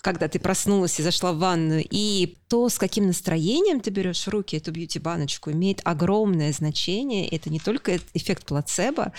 когда 0.00 0.28
ты 0.28 0.38
проснулась 0.38 0.98
и 0.98 1.02
зашла 1.02 1.32
в 1.32 1.38
ванную, 1.38 1.84
и 1.88 2.36
то, 2.48 2.68
с 2.68 2.78
каким 2.78 3.06
настроением 3.06 3.80
ты 3.80 3.90
берешь 3.90 4.26
в 4.26 4.28
руки 4.28 4.56
эту 4.56 4.72
бьюти-баночку, 4.72 5.50
имеет 5.50 5.80
огромное 5.84 6.52
значение. 6.52 7.28
Это 7.28 7.50
не 7.50 7.58
только 7.58 7.98
эффект 8.14 8.46
плацебо, 8.46 9.12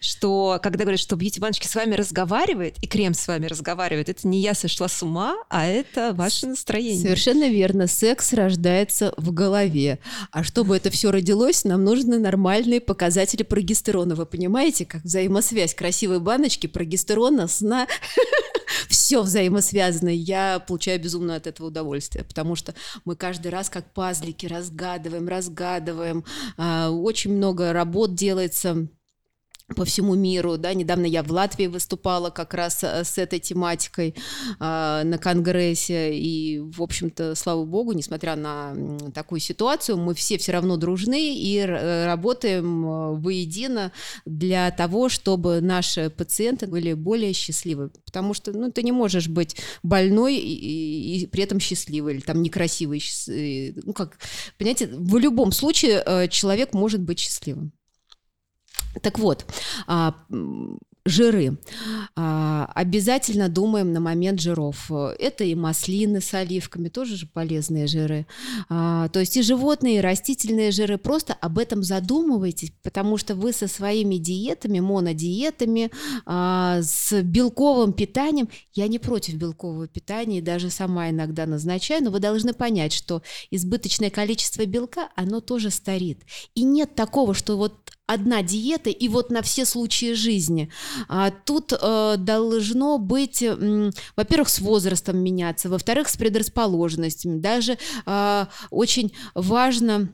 что 0.00 0.60
когда 0.62 0.84
говорят, 0.84 1.00
что 1.00 1.16
бьюти-баночка 1.16 1.66
с 1.66 1.74
вами 1.74 1.94
разговаривает, 1.94 2.76
и 2.80 2.86
крем 2.86 3.14
с 3.14 3.26
вами 3.26 3.46
разговаривает, 3.46 4.08
это 4.08 4.28
не 4.28 4.40
я 4.40 4.54
сошла 4.54 4.88
с 4.88 5.02
ума, 5.02 5.36
а 5.48 5.66
это 5.66 6.12
ваше 6.14 6.46
настроение. 6.46 7.02
Совершенно 7.02 7.48
верно. 7.48 7.86
Секс 7.86 8.32
рождается 8.32 9.14
в 9.16 9.32
голове. 9.32 9.98
А 10.30 10.44
чтобы 10.44 10.76
это 10.76 10.90
все 10.90 11.10
родилось, 11.10 11.64
нам 11.64 11.82
нужны 11.82 12.18
нормальные 12.18 12.80
показатели 12.80 13.42
прогестерона. 13.42 14.14
Вы 14.14 14.26
понимаете, 14.26 14.86
как 14.86 15.02
взаимосвязь 15.02 15.74
красивой 15.74 16.20
баночки, 16.20 16.66
прогестерона, 16.66 17.48
сна, 17.48 17.88
все 18.88 19.22
взаимосвязано. 19.22 20.08
Я 20.08 20.58
получаю 20.58 21.00
безумно 21.00 21.36
от 21.36 21.46
этого 21.46 21.68
удовольствие, 21.68 22.24
потому 22.24 22.56
что 22.56 22.74
мы 23.04 23.16
каждый 23.16 23.48
раз 23.48 23.70
как 23.70 23.92
пазлики 23.92 24.46
разгадываем, 24.46 25.28
разгадываем. 25.28 26.24
А, 26.56 26.90
очень 26.90 27.34
много 27.34 27.72
работ 27.72 28.14
делается 28.14 28.88
по 29.74 29.84
всему 29.84 30.14
миру, 30.14 30.58
да, 30.58 30.74
недавно 30.74 31.06
я 31.06 31.24
в 31.24 31.32
Латвии 31.32 31.66
выступала 31.66 32.30
как 32.30 32.54
раз 32.54 32.84
э, 32.84 33.02
с 33.02 33.18
этой 33.18 33.40
тематикой 33.40 34.14
э, 34.60 35.02
на 35.04 35.18
конгрессе, 35.18 36.16
и, 36.16 36.60
в 36.60 36.80
общем-то, 36.80 37.34
слава 37.34 37.64
богу, 37.64 37.92
несмотря 37.92 38.36
на 38.36 38.76
такую 39.12 39.40
ситуацию, 39.40 39.98
мы 39.98 40.14
все 40.14 40.38
все 40.38 40.52
равно 40.52 40.76
дружны 40.76 41.34
и 41.34 41.58
э, 41.58 42.06
работаем 42.06 42.86
э, 42.86 43.14
воедино 43.18 43.90
для 44.24 44.70
того, 44.70 45.08
чтобы 45.08 45.60
наши 45.60 46.10
пациенты 46.10 46.68
были 46.68 46.92
более 46.92 47.32
счастливы, 47.32 47.90
потому 48.04 48.34
что, 48.34 48.52
ну, 48.52 48.70
ты 48.70 48.84
не 48.84 48.92
можешь 48.92 49.26
быть 49.26 49.56
больной 49.82 50.36
и, 50.36 51.22
и, 51.22 51.26
при 51.26 51.42
этом 51.42 51.58
счастливой, 51.58 52.14
или 52.14 52.20
там 52.20 52.40
некрасивой, 52.40 53.02
ну, 53.82 53.92
как, 53.92 54.18
понимаете, 54.58 54.86
в 54.86 55.16
любом 55.16 55.50
случае 55.50 56.28
человек 56.28 56.72
может 56.72 57.00
быть 57.00 57.18
счастливым. 57.18 57.72
Так 59.02 59.18
вот, 59.18 59.46
а, 59.86 60.14
жиры. 61.06 61.58
А, 62.16 62.70
обязательно 62.74 63.48
думаем 63.48 63.92
на 63.92 64.00
момент 64.00 64.40
жиров. 64.40 64.90
Это 64.90 65.44
и 65.44 65.54
маслины 65.54 66.20
с 66.20 66.34
оливками, 66.34 66.88
тоже 66.88 67.16
же 67.16 67.26
полезные 67.26 67.86
жиры. 67.86 68.26
А, 68.68 69.08
то 69.08 69.20
есть 69.20 69.36
и 69.36 69.42
животные, 69.42 69.98
и 69.98 70.00
растительные 70.00 70.72
жиры. 70.72 70.98
Просто 70.98 71.34
об 71.34 71.58
этом 71.58 71.82
задумывайтесь, 71.82 72.72
потому 72.82 73.18
что 73.18 73.34
вы 73.34 73.52
со 73.52 73.68
своими 73.68 74.16
диетами, 74.16 74.80
монодиетами, 74.80 75.90
с 76.26 77.22
белковым 77.22 77.92
питанием, 77.92 78.48
я 78.74 78.88
не 78.88 78.98
против 78.98 79.34
белкового 79.34 79.86
питания, 79.86 80.38
и 80.38 80.42
даже 80.42 80.70
сама 80.70 81.10
иногда 81.10 81.46
назначаю, 81.46 82.02
но 82.02 82.10
вы 82.10 82.18
должны 82.18 82.52
понять, 82.52 82.92
что 82.92 83.22
избыточное 83.50 84.10
количество 84.10 84.66
белка, 84.66 85.10
оно 85.14 85.40
тоже 85.40 85.70
старит. 85.70 86.22
И 86.54 86.64
нет 86.64 86.94
такого, 86.94 87.34
что 87.34 87.56
вот 87.56 87.92
одна 88.06 88.42
диета 88.42 88.90
и 88.90 89.08
вот 89.08 89.30
на 89.30 89.42
все 89.42 89.64
случаи 89.64 90.14
жизни. 90.14 90.70
А 91.08 91.30
тут 91.30 91.72
э, 91.72 92.14
должно 92.18 92.98
быть, 92.98 93.42
э, 93.42 93.90
во-первых, 94.16 94.48
с 94.48 94.60
возрастом 94.60 95.18
меняться, 95.18 95.68
во-вторых, 95.68 96.08
с 96.08 96.16
предрасположенностями. 96.16 97.38
Даже 97.38 97.78
э, 98.06 98.46
очень 98.70 99.12
важно 99.34 100.08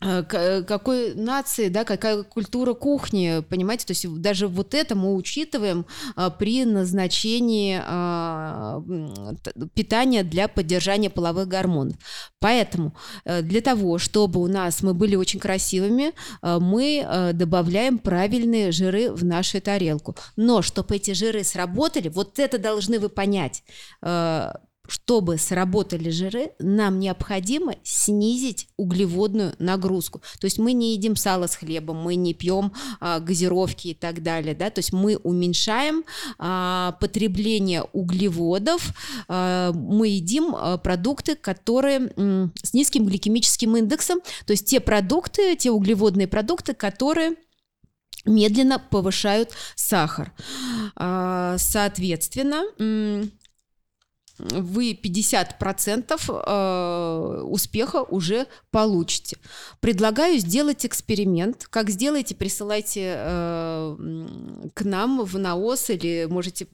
какой 0.00 1.14
нации, 1.14 1.68
да, 1.68 1.84
какая 1.84 2.22
культура 2.22 2.72
кухни, 2.72 3.44
понимаете, 3.48 3.86
то 3.86 3.90
есть 3.90 4.08
даже 4.20 4.48
вот 4.48 4.74
это 4.74 4.94
мы 4.94 5.14
учитываем 5.14 5.84
а, 6.16 6.30
при 6.30 6.64
назначении 6.64 7.78
а, 7.82 8.82
питания 9.74 10.22
для 10.22 10.48
поддержания 10.48 11.10
половых 11.10 11.48
гормонов. 11.48 11.96
Поэтому 12.38 12.94
а, 13.24 13.42
для 13.42 13.60
того, 13.60 13.98
чтобы 13.98 14.40
у 14.40 14.46
нас 14.46 14.82
мы 14.82 14.94
были 14.94 15.16
очень 15.16 15.38
красивыми, 15.40 16.12
мы 16.42 17.30
добавляем 17.34 17.98
правильные 17.98 18.72
жиры 18.72 19.12
в 19.12 19.24
нашу 19.24 19.60
тарелку. 19.60 20.16
Но 20.36 20.62
чтобы 20.62 20.96
эти 20.96 21.12
жиры 21.12 21.44
сработали, 21.44 22.08
вот 22.08 22.38
это 22.38 22.58
должны 22.58 22.98
вы 22.98 23.08
понять. 23.08 23.62
Чтобы 24.90 25.38
сработали 25.38 26.10
жиры, 26.10 26.50
нам 26.58 26.98
необходимо 26.98 27.76
снизить 27.84 28.66
углеводную 28.76 29.54
нагрузку. 29.60 30.20
То 30.40 30.46
есть 30.46 30.58
мы 30.58 30.72
не 30.72 30.94
едим 30.94 31.14
сало 31.14 31.46
с 31.46 31.54
хлебом, 31.54 31.98
мы 31.98 32.16
не 32.16 32.34
пьем 32.34 32.72
а, 32.98 33.20
газировки 33.20 33.88
и 33.88 33.94
так 33.94 34.24
далее. 34.24 34.52
Да? 34.52 34.68
То 34.68 34.80
есть 34.80 34.92
мы 34.92 35.16
уменьшаем 35.16 36.02
а, 36.38 36.96
потребление 37.00 37.84
углеводов, 37.92 38.92
а, 39.28 39.72
мы 39.72 40.08
едим 40.08 40.56
а, 40.56 40.76
продукты, 40.76 41.36
которые 41.36 42.10
м, 42.16 42.52
с 42.60 42.74
низким 42.74 43.06
гликемическим 43.06 43.76
индексом, 43.76 44.18
то 44.44 44.50
есть 44.50 44.66
те 44.66 44.80
продукты, 44.80 45.54
те 45.54 45.70
углеводные 45.70 46.26
продукты, 46.26 46.74
которые 46.74 47.36
медленно 48.24 48.78
повышают 48.78 49.50
сахар. 49.76 50.32
А, 50.96 51.56
соответственно, 51.58 52.64
вы 54.50 54.92
50% 54.92 56.20
э, 56.28 57.42
успеха 57.42 58.02
уже 58.02 58.46
получите. 58.70 59.36
Предлагаю 59.80 60.38
сделать 60.38 60.86
эксперимент. 60.86 61.66
Как 61.68 61.90
сделаете, 61.90 62.34
присылайте 62.34 63.14
э, 63.16 63.96
к 64.74 64.82
нам 64.82 65.24
в 65.24 65.38
НАОС 65.38 65.90
или 65.90 66.26
можете 66.30 66.66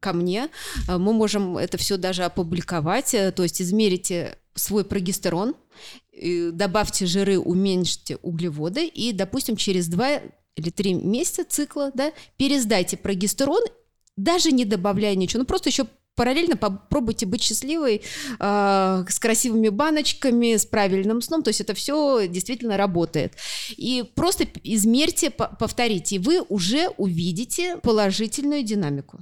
ко 0.00 0.12
мне. 0.12 0.48
Э, 0.88 0.98
мы 0.98 1.12
можем 1.12 1.56
это 1.58 1.78
все 1.78 1.96
даже 1.96 2.24
опубликовать, 2.24 3.10
то 3.10 3.42
есть 3.42 3.60
измерите 3.60 4.38
свой 4.54 4.84
прогестерон, 4.84 5.54
добавьте 6.52 7.06
жиры, 7.06 7.38
уменьшите 7.38 8.16
углеводы 8.22 8.86
и, 8.86 9.12
допустим, 9.12 9.56
через 9.56 9.86
2 9.88 10.20
или 10.56 10.70
3 10.70 10.94
месяца 10.94 11.44
цикла 11.44 11.92
да, 11.94 12.12
пересдайте 12.36 12.96
прогестерон 12.96 13.62
даже 14.18 14.50
не 14.50 14.64
добавляя 14.64 15.14
ничего, 15.14 15.40
ну 15.40 15.46
просто 15.46 15.70
еще 15.70 15.86
параллельно 16.18 16.56
попробуйте 16.56 17.26
быть 17.26 17.42
счастливой 17.42 18.02
э, 18.40 19.04
с 19.08 19.18
красивыми 19.20 19.68
баночками, 19.68 20.56
с 20.56 20.66
правильным 20.66 21.22
сном. 21.22 21.44
То 21.44 21.50
есть 21.50 21.60
это 21.60 21.74
все 21.74 22.26
действительно 22.26 22.76
работает. 22.76 23.34
И 23.76 24.04
просто 24.16 24.44
измерьте, 24.64 25.30
повторите, 25.30 26.16
и 26.16 26.18
вы 26.18 26.42
уже 26.48 26.88
увидите 26.96 27.76
положительную 27.76 28.64
динамику. 28.64 29.20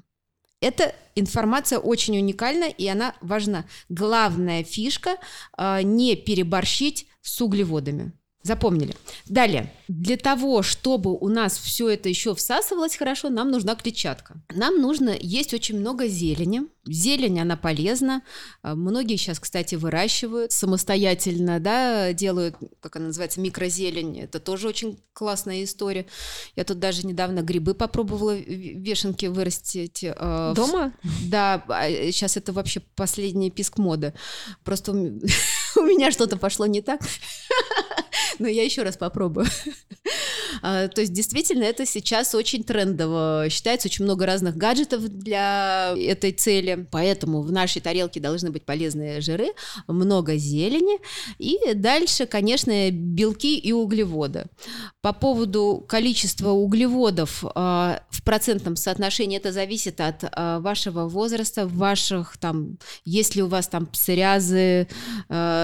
Эта 0.63 0.95
информация 1.15 1.79
очень 1.79 2.17
уникальна, 2.17 2.65
и 2.65 2.89
она 2.89 3.15
важна. 3.21 3.67
Главная 3.91 4.65
фишка 4.65 5.17
э, 5.59 5.83
не 5.83 6.17
переборщить 6.17 7.09
с 7.21 7.43
углеводами. 7.43 8.13
Запомнили. 8.47 8.95
Далее. 9.27 9.73
Для 9.89 10.17
того, 10.17 10.63
чтобы 10.63 11.17
у 11.19 11.29
нас 11.29 11.59
все 11.59 11.89
это 11.89 12.09
еще 12.09 12.33
всасывалось 12.33 12.95
хорошо, 12.95 13.29
нам 13.29 13.51
нужна 13.51 13.75
клетчатка. 13.75 14.37
Нам 14.55 14.81
нужно 14.81 15.17
есть 15.19 15.53
очень 15.53 15.81
много 15.81 16.07
зелени. 16.07 16.63
Зелень, 16.87 17.41
она 17.41 17.57
полезна. 17.57 18.23
А, 18.63 18.77
многие 18.77 19.17
сейчас, 19.17 19.41
кстати, 19.41 19.75
выращивают 19.75 20.53
самостоятельно, 20.53 21.59
да, 21.59 22.13
делают, 22.13 22.55
как 22.79 22.95
она 22.95 23.07
называется, 23.07 23.41
микрозелень. 23.41 24.21
Это 24.21 24.39
тоже 24.39 24.69
очень 24.69 24.97
классная 25.13 25.65
история. 25.65 26.07
Я 26.55 26.63
тут 26.63 26.79
даже 26.79 27.05
недавно 27.05 27.41
грибы 27.41 27.75
попробовала 27.75 28.37
вешенки 28.37 29.27
вырастить. 29.27 30.05
А, 30.05 30.55
Дома? 30.55 30.93
Да, 31.25 31.65
сейчас 32.13 32.37
это 32.37 32.53
вообще 32.53 32.81
последний 32.95 33.51
писк 33.51 33.79
моды. 33.79 34.15
Просто 34.63 34.93
у 35.81 35.83
меня 35.83 36.11
что-то 36.11 36.37
пошло 36.37 36.67
не 36.67 36.81
так. 36.81 37.01
Но 38.39 38.49
я 38.49 38.65
еще 38.65 38.83
раз 38.83 38.97
попробую. 38.97 39.47
А, 40.63 40.89
то 40.89 41.03
есть 41.03 41.13
действительно 41.13 41.65
это 41.65 41.85
сейчас 41.85 42.35
очень 42.35 42.65
трендово. 42.65 43.47
Считается 43.51 43.89
очень 43.89 44.05
много 44.05 44.25
разных 44.25 44.57
гаджетов 44.57 45.07
для 45.07 45.95
этой 45.99 46.33
цели. 46.33 46.87
Поэтому 46.91 47.43
в 47.43 47.53
нашей 47.53 47.83
тарелке 47.83 48.21
должны 48.21 48.51
быть 48.51 48.65
полезные 48.65 49.21
жиры, 49.21 49.49
много 49.87 50.37
зелени. 50.37 50.99
И 51.39 51.75
дальше, 51.75 52.27
конечно, 52.27 52.91
белки 52.91 53.59
и 53.59 53.73
углеводы. 53.73 54.47
По 55.03 55.13
поводу 55.13 55.85
количества 55.87 56.51
углеводов 56.51 57.45
а, 57.55 58.01
в 58.09 58.23
процентном 58.23 58.77
соотношении 58.77 59.37
это 59.37 59.53
зависит 59.53 60.01
от 60.01 60.21
а, 60.23 60.61
вашего 60.61 61.07
возраста, 61.07 61.67
ваших 61.67 62.39
там, 62.39 62.79
если 63.05 63.43
у 63.43 63.47
вас 63.47 63.69
там 63.69 63.87
псориазы, 63.87 64.89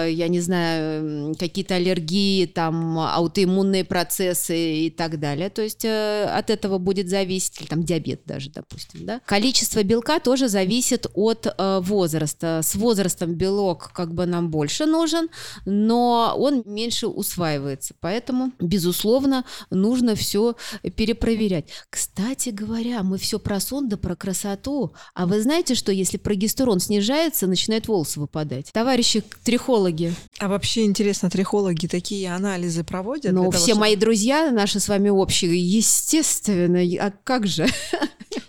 я 0.09 0.29
не 0.29 0.41
знаю, 0.41 1.35
какие-то 1.39 1.77
аллергии, 1.77 2.47
там 2.47 2.99
аутоиммунные 2.99 3.85
процессы 3.85 4.87
и 4.87 4.91
так 4.91 5.19
далее. 5.19 5.51
То 5.51 5.63
есть 5.63 5.85
э, 5.85 6.25
от 6.25 6.51
этого 6.51 6.79
будет 6.79 7.09
зависеть, 7.09 7.61
или 7.61 7.67
там 7.67 7.83
диабет 7.83 8.23
даже, 8.25 8.51
допустим, 8.51 9.07
да. 9.07 9.21
Количество 9.27 9.83
белка 9.83 10.19
тоже 10.21 10.49
зависит 10.49 11.07
от 11.15 11.47
э, 11.47 11.81
возраста. 11.83 12.61
С 12.63 12.75
возрастом 12.75 13.35
белок 13.35 13.93
как 13.93 14.15
бы 14.15 14.27
нам 14.27 14.51
больше 14.51 14.87
нужен, 14.87 15.29
но 15.65 16.35
он 16.37 16.63
меньше 16.67 17.07
усваивается. 17.07 17.95
Поэтому, 18.01 18.53
безусловно, 18.61 19.45
нужно 19.71 20.15
все 20.15 20.57
перепроверять. 20.97 21.67
Кстати 21.91 22.51
говоря, 22.51 23.03
мы 23.03 23.19
все 23.19 23.39
про 23.39 23.61
сон 23.61 23.89
да 23.89 23.97
про 23.97 24.17
красоту. 24.17 24.95
А 25.15 25.27
вы 25.27 25.41
знаете, 25.43 25.75
что 25.75 25.93
если 25.93 26.17
прогестерон 26.17 26.81
снижается, 26.81 27.47
начинают 27.47 27.89
волосы 27.89 28.21
выпадать? 28.21 28.73
Товарищи 28.73 29.23
трихологи. 29.45 29.92
А 30.39 30.49
вообще 30.49 30.85
интересно, 30.85 31.31
трихологи 31.31 31.87
такие 31.87 32.33
анализы 32.35 32.85
проводят? 32.85 33.33
Ну, 33.33 33.51
все 33.51 33.59
того, 33.59 33.67
чтобы... 33.67 33.81
мои 33.81 33.97
друзья 33.97 34.51
наши 34.51 34.81
с 34.81 34.89
вами 34.89 35.09
общие, 35.09 35.57
естественно, 35.57 36.81
а 37.01 37.13
как 37.25 37.47
же? 37.47 37.67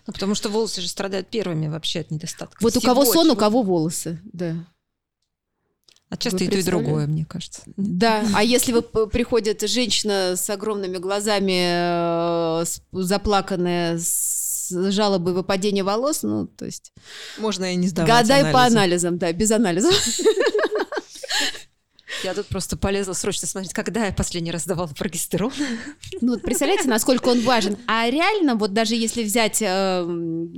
Ну, 0.06 0.14
потому 0.14 0.36
что 0.36 0.50
волосы 0.50 0.82
же 0.82 0.88
страдают 0.88 1.30
первыми 1.30 1.68
вообще 1.68 2.02
от 2.02 2.12
недостатка. 2.12 2.58
Вот 2.62 2.72
всего, 2.72 2.82
у 2.82 2.86
кого 2.86 3.06
сон, 3.06 3.30
у 3.32 3.36
кого 3.36 3.64
волосы, 3.64 4.20
да. 4.26 4.56
А 6.10 6.18
часто 6.18 6.44
и 6.44 6.48
то, 6.48 6.58
и 6.58 6.64
другое, 6.64 7.08
мне 7.08 7.26
кажется. 7.26 7.64
Да, 7.76 8.24
а 8.36 8.44
если 8.44 8.72
вы 8.72 8.84
приходит 9.08 9.68
женщина 9.68 10.36
с 10.36 10.48
огромными 10.50 10.98
глазами, 10.98 12.62
э, 12.62 12.66
заплаканная, 12.92 13.98
с 13.98 14.92
жалобой 14.92 15.34
выпадения 15.34 15.84
волос, 15.84 16.22
ну, 16.22 16.46
то 16.46 16.66
есть... 16.66 16.94
Можно 17.40 17.74
и 17.74 17.76
не 17.76 17.88
сдавать 17.88 18.12
Гадай 18.12 18.42
анализы. 18.42 18.54
по 18.54 18.64
анализам, 18.64 19.18
да, 19.18 19.34
без 19.34 19.50
анализов. 19.50 19.94
Я 22.24 22.34
тут 22.34 22.48
просто 22.48 22.78
полезла 22.78 23.14
срочно 23.14 23.48
смотреть, 23.48 23.74
когда 23.74 24.06
я 24.06 24.14
последний 24.14 24.52
раз 24.52 24.66
давала 24.66 24.88
прогестерон. 24.88 25.52
Ну, 26.22 26.40
представляете, 26.40 26.88
насколько 26.88 27.30
он 27.30 27.42
важен. 27.42 27.78
А 27.88 28.10
реально, 28.10 28.56
вот 28.56 28.74
даже 28.74 28.96
если 28.96 29.24
взять, 29.24 29.62
э, 29.62 30.06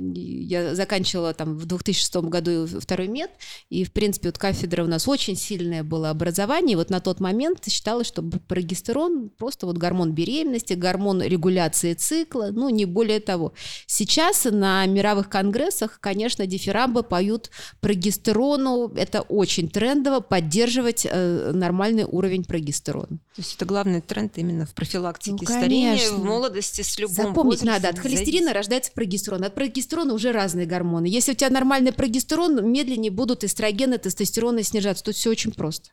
я 0.04 0.74
заканчивала 0.74 1.34
там 1.34 1.56
в 1.56 1.66
2006 1.66 2.16
году 2.16 2.66
второй 2.66 3.08
мед, 3.08 3.30
и, 3.68 3.84
в 3.84 3.92
принципе, 3.92 4.28
вот 4.28 4.38
кафедра 4.38 4.84
у 4.84 4.86
нас 4.86 5.08
очень 5.08 5.36
сильное 5.36 5.82
было 5.82 6.10
образование, 6.10 6.74
и 6.74 6.76
вот 6.76 6.90
на 6.90 7.00
тот 7.00 7.20
момент 7.20 7.64
считалось, 7.68 8.06
что 8.06 8.22
прогестерон 8.22 9.30
просто 9.30 9.66
вот 9.66 9.76
гормон 9.76 10.12
беременности, 10.12 10.74
гормон 10.74 11.22
регуляции 11.22 11.94
цикла, 11.94 12.48
ну, 12.52 12.68
не 12.68 12.84
более 12.84 13.20
того. 13.20 13.52
Сейчас 13.86 14.44
на 14.44 14.86
мировых 14.86 15.28
конгрессах, 15.28 15.98
конечно, 16.00 16.46
дифирамбы 16.46 17.02
поют 17.02 17.50
прогестерону, 17.80 18.92
это 18.94 19.22
очень 19.22 19.68
трендово, 19.68 20.20
поддерживать 20.20 21.06
э, 21.10 21.45
нормальный 21.52 22.04
уровень 22.04 22.44
прогестерона. 22.44 23.06
То 23.06 23.38
есть 23.38 23.56
это 23.56 23.64
главный 23.64 24.00
тренд 24.00 24.36
именно 24.38 24.66
в 24.66 24.74
профилактике 24.74 25.36
ну, 25.40 25.46
старения 25.46 26.10
в 26.10 26.24
молодости 26.24 26.82
с 26.82 26.98
любым 26.98 27.14
Запомнить 27.16 27.62
надо, 27.62 27.88
от 27.88 27.98
холестерина 27.98 28.52
рождается 28.52 28.92
прогестерон, 28.92 29.44
от 29.44 29.54
прогестерона 29.54 30.14
уже 30.14 30.32
разные 30.32 30.66
гормоны. 30.66 31.06
Если 31.06 31.32
у 31.32 31.34
тебя 31.34 31.50
нормальный 31.50 31.92
прогестерон, 31.92 32.70
медленнее 32.70 33.10
будут 33.10 33.44
эстрогены, 33.44 33.98
тестостероны 33.98 34.62
снижаться. 34.62 35.04
Тут 35.04 35.16
все 35.16 35.30
очень 35.30 35.52
просто. 35.52 35.90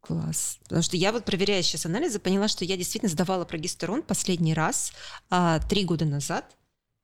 Класс. 0.00 0.58
Потому 0.64 0.82
что 0.82 0.96
я 0.96 1.12
вот, 1.12 1.24
проверяя 1.24 1.62
сейчас 1.62 1.86
анализы, 1.86 2.18
поняла, 2.18 2.48
что 2.48 2.64
я 2.64 2.76
действительно 2.76 3.10
сдавала 3.10 3.44
прогестерон 3.44 4.02
последний 4.02 4.52
раз 4.52 4.92
а, 5.30 5.60
три 5.60 5.84
года 5.84 6.04
назад, 6.04 6.56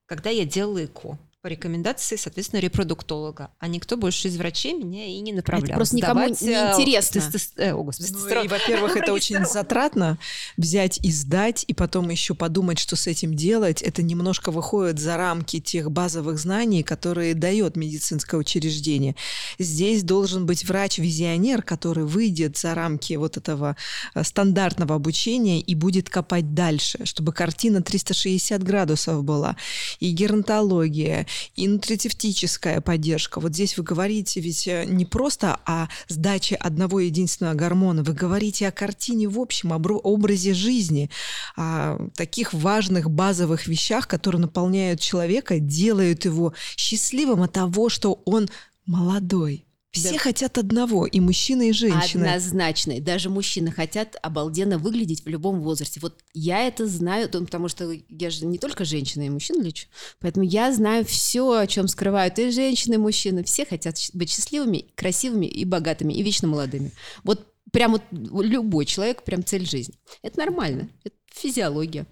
когда 0.06 0.30
я 0.30 0.44
делала 0.44 0.84
ЭКО 0.84 1.18
по 1.48 1.50
рекомендации, 1.50 2.16
соответственно, 2.16 2.60
репродуктолога. 2.60 3.50
А 3.58 3.68
никто 3.68 3.96
больше 3.96 4.28
из 4.28 4.36
врачей 4.36 4.74
меня 4.74 5.06
и 5.06 5.18
не 5.20 5.32
направлял. 5.32 5.64
Это 5.64 5.74
просто 5.76 5.96
никому 5.96 6.26
не 6.26 6.52
э, 6.52 6.72
интересно. 6.74 7.22
Э, 7.56 7.72
о, 7.72 7.82
господи, 7.84 8.12
ну, 8.12 8.44
и, 8.44 8.48
во-первых, 8.48 8.96
это 8.96 9.14
очень 9.14 9.44
затратно 9.50 10.18
взять 10.58 10.98
и 11.02 11.10
сдать, 11.10 11.64
и 11.66 11.72
потом 11.72 12.10
еще 12.10 12.34
подумать, 12.34 12.78
что 12.78 12.96
с 12.96 13.06
этим 13.06 13.32
делать. 13.32 13.80
Это 13.80 14.02
немножко 14.02 14.50
выходит 14.50 14.98
за 14.98 15.16
рамки 15.16 15.58
тех 15.58 15.90
базовых 15.90 16.38
знаний, 16.38 16.82
которые 16.82 17.32
дает 17.34 17.76
медицинское 17.76 18.36
учреждение. 18.36 19.16
Здесь 19.58 20.02
должен 20.02 20.44
быть 20.44 20.64
врач-визионер, 20.66 21.62
который 21.62 22.04
выйдет 22.04 22.58
за 22.58 22.74
рамки 22.74 23.14
вот 23.14 23.38
этого 23.38 23.74
э, 24.14 24.22
стандартного 24.22 24.96
обучения 24.96 25.60
и 25.60 25.74
будет 25.74 26.10
копать 26.10 26.52
дальше, 26.52 27.06
чтобы 27.06 27.32
картина 27.32 27.82
360 27.82 28.62
градусов 28.62 29.24
была. 29.24 29.56
И 29.98 30.10
геронтология, 30.10 31.26
и 31.56 31.68
нутрицептическая 31.68 32.80
поддержка. 32.80 33.40
Вот 33.40 33.52
здесь 33.54 33.76
вы 33.76 33.84
говорите 33.84 34.40
ведь 34.40 34.68
э, 34.68 34.84
не 34.84 35.04
просто 35.04 35.58
о 35.64 35.88
сдаче 36.08 36.54
одного 36.54 37.00
единственного 37.00 37.54
гормона, 37.54 38.02
вы 38.02 38.12
говорите 38.12 38.68
о 38.68 38.72
картине 38.72 39.28
в 39.28 39.38
общем, 39.38 39.72
об 39.72 39.86
образе 39.88 40.54
жизни, 40.54 41.10
о 41.56 41.98
таких 42.14 42.52
важных 42.52 43.10
базовых 43.10 43.66
вещах, 43.66 44.06
которые 44.06 44.40
наполняют 44.40 45.00
человека, 45.00 45.58
делают 45.58 46.24
его 46.24 46.52
счастливым 46.76 47.42
от 47.42 47.52
того, 47.52 47.88
что 47.88 48.20
он 48.24 48.48
молодой, 48.86 49.67
все 49.90 50.12
да. 50.12 50.18
хотят 50.18 50.58
одного, 50.58 51.06
и 51.06 51.18
мужчина, 51.18 51.68
и 51.68 51.72
женщина. 51.72 52.34
Однозначно. 52.34 53.00
даже 53.00 53.30
мужчины 53.30 53.70
хотят 53.70 54.16
обалденно 54.22 54.76
выглядеть 54.78 55.24
в 55.24 55.28
любом 55.28 55.60
возрасте. 55.60 55.98
Вот 56.00 56.20
я 56.34 56.66
это 56.66 56.86
знаю, 56.86 57.28
потому 57.30 57.68
что 57.68 57.90
я 58.08 58.30
же 58.30 58.44
не 58.44 58.58
только 58.58 58.84
женщина 58.84 59.22
и 59.22 59.30
мужчина 59.30 59.62
лечу. 59.62 59.88
Поэтому 60.20 60.44
я 60.44 60.72
знаю 60.72 61.06
все, 61.06 61.50
о 61.50 61.66
чем 61.66 61.88
скрывают 61.88 62.38
и 62.38 62.50
женщины, 62.50 62.94
и 62.94 62.98
мужчины. 62.98 63.42
Все 63.44 63.64
хотят 63.64 63.96
быть 64.12 64.30
счастливыми, 64.30 64.90
красивыми 64.94 65.46
и 65.46 65.64
богатыми, 65.64 66.12
и 66.12 66.22
вечно 66.22 66.48
молодыми. 66.48 66.92
Вот 67.24 67.46
прям 67.72 67.92
вот 67.92 68.02
любой 68.10 68.84
человек, 68.84 69.22
прям 69.22 69.42
цель 69.42 69.66
жизни. 69.66 69.94
Это 70.22 70.38
нормально. 70.38 70.90
Это 71.04 71.16
физиология. 71.32 72.06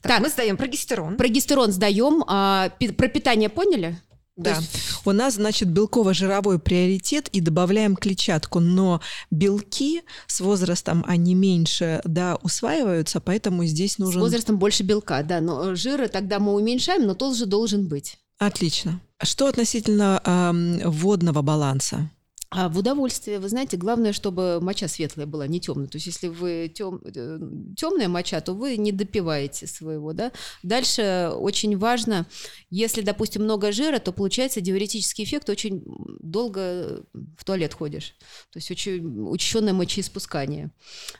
Так, 0.00 0.12
так 0.12 0.20
мы 0.20 0.28
сдаем 0.28 0.56
прогестерон. 0.56 1.16
Прогестерон 1.16 1.72
сдаем. 1.72 2.24
А, 2.26 2.70
про 2.96 3.08
питание 3.08 3.48
поняли? 3.48 4.00
Да. 4.38 4.56
есть... 4.56 4.70
У 5.04 5.12
нас, 5.12 5.34
значит, 5.34 5.68
белково-жировой 5.68 6.58
приоритет 6.58 7.28
и 7.28 7.40
добавляем 7.40 7.96
клетчатку, 7.96 8.60
но 8.60 9.00
белки 9.30 10.02
с 10.26 10.40
возрастом, 10.40 11.04
они 11.06 11.34
меньше, 11.34 12.00
да, 12.04 12.38
усваиваются, 12.42 13.20
поэтому 13.20 13.64
здесь 13.64 13.98
нужен... 13.98 14.20
С 14.20 14.22
возрастом 14.22 14.58
больше 14.58 14.84
белка, 14.84 15.22
да, 15.22 15.40
но 15.40 15.74
жира 15.74 16.08
тогда 16.08 16.38
мы 16.38 16.54
уменьшаем, 16.54 17.06
но 17.06 17.14
тоже 17.14 17.46
должен 17.46 17.88
быть. 17.88 18.18
Отлично. 18.38 19.00
Что 19.20 19.48
относительно 19.48 20.22
э, 20.24 20.88
водного 20.88 21.42
баланса? 21.42 22.10
А 22.50 22.70
в 22.70 22.78
удовольствие, 22.78 23.40
вы 23.40 23.48
знаете, 23.50 23.76
главное, 23.76 24.14
чтобы 24.14 24.58
моча 24.62 24.88
светлая 24.88 25.26
была, 25.26 25.46
не 25.46 25.60
темная. 25.60 25.86
То 25.86 25.96
есть, 25.96 26.06
если 26.06 26.28
вы 26.28 26.72
тем, 26.74 27.02
э, 27.04 27.38
темная 27.76 28.08
моча, 28.08 28.40
то 28.40 28.54
вы 28.54 28.78
не 28.78 28.90
допиваете 28.90 29.66
своего, 29.66 30.14
да. 30.14 30.32
Дальше 30.62 31.30
очень 31.34 31.76
важно, 31.76 32.26
если, 32.70 33.02
допустим, 33.02 33.42
много 33.42 33.70
жира, 33.70 33.98
то 33.98 34.12
получается 34.12 34.62
диуретический 34.62 35.24
эффект, 35.24 35.50
очень 35.50 35.82
долго 36.20 37.02
в 37.36 37.44
туалет 37.44 37.74
ходишь. 37.74 38.14
То 38.50 38.58
есть 38.58 38.70
очень 38.70 39.28
учащенное 39.28 39.74
мочеиспускание. 39.74 40.70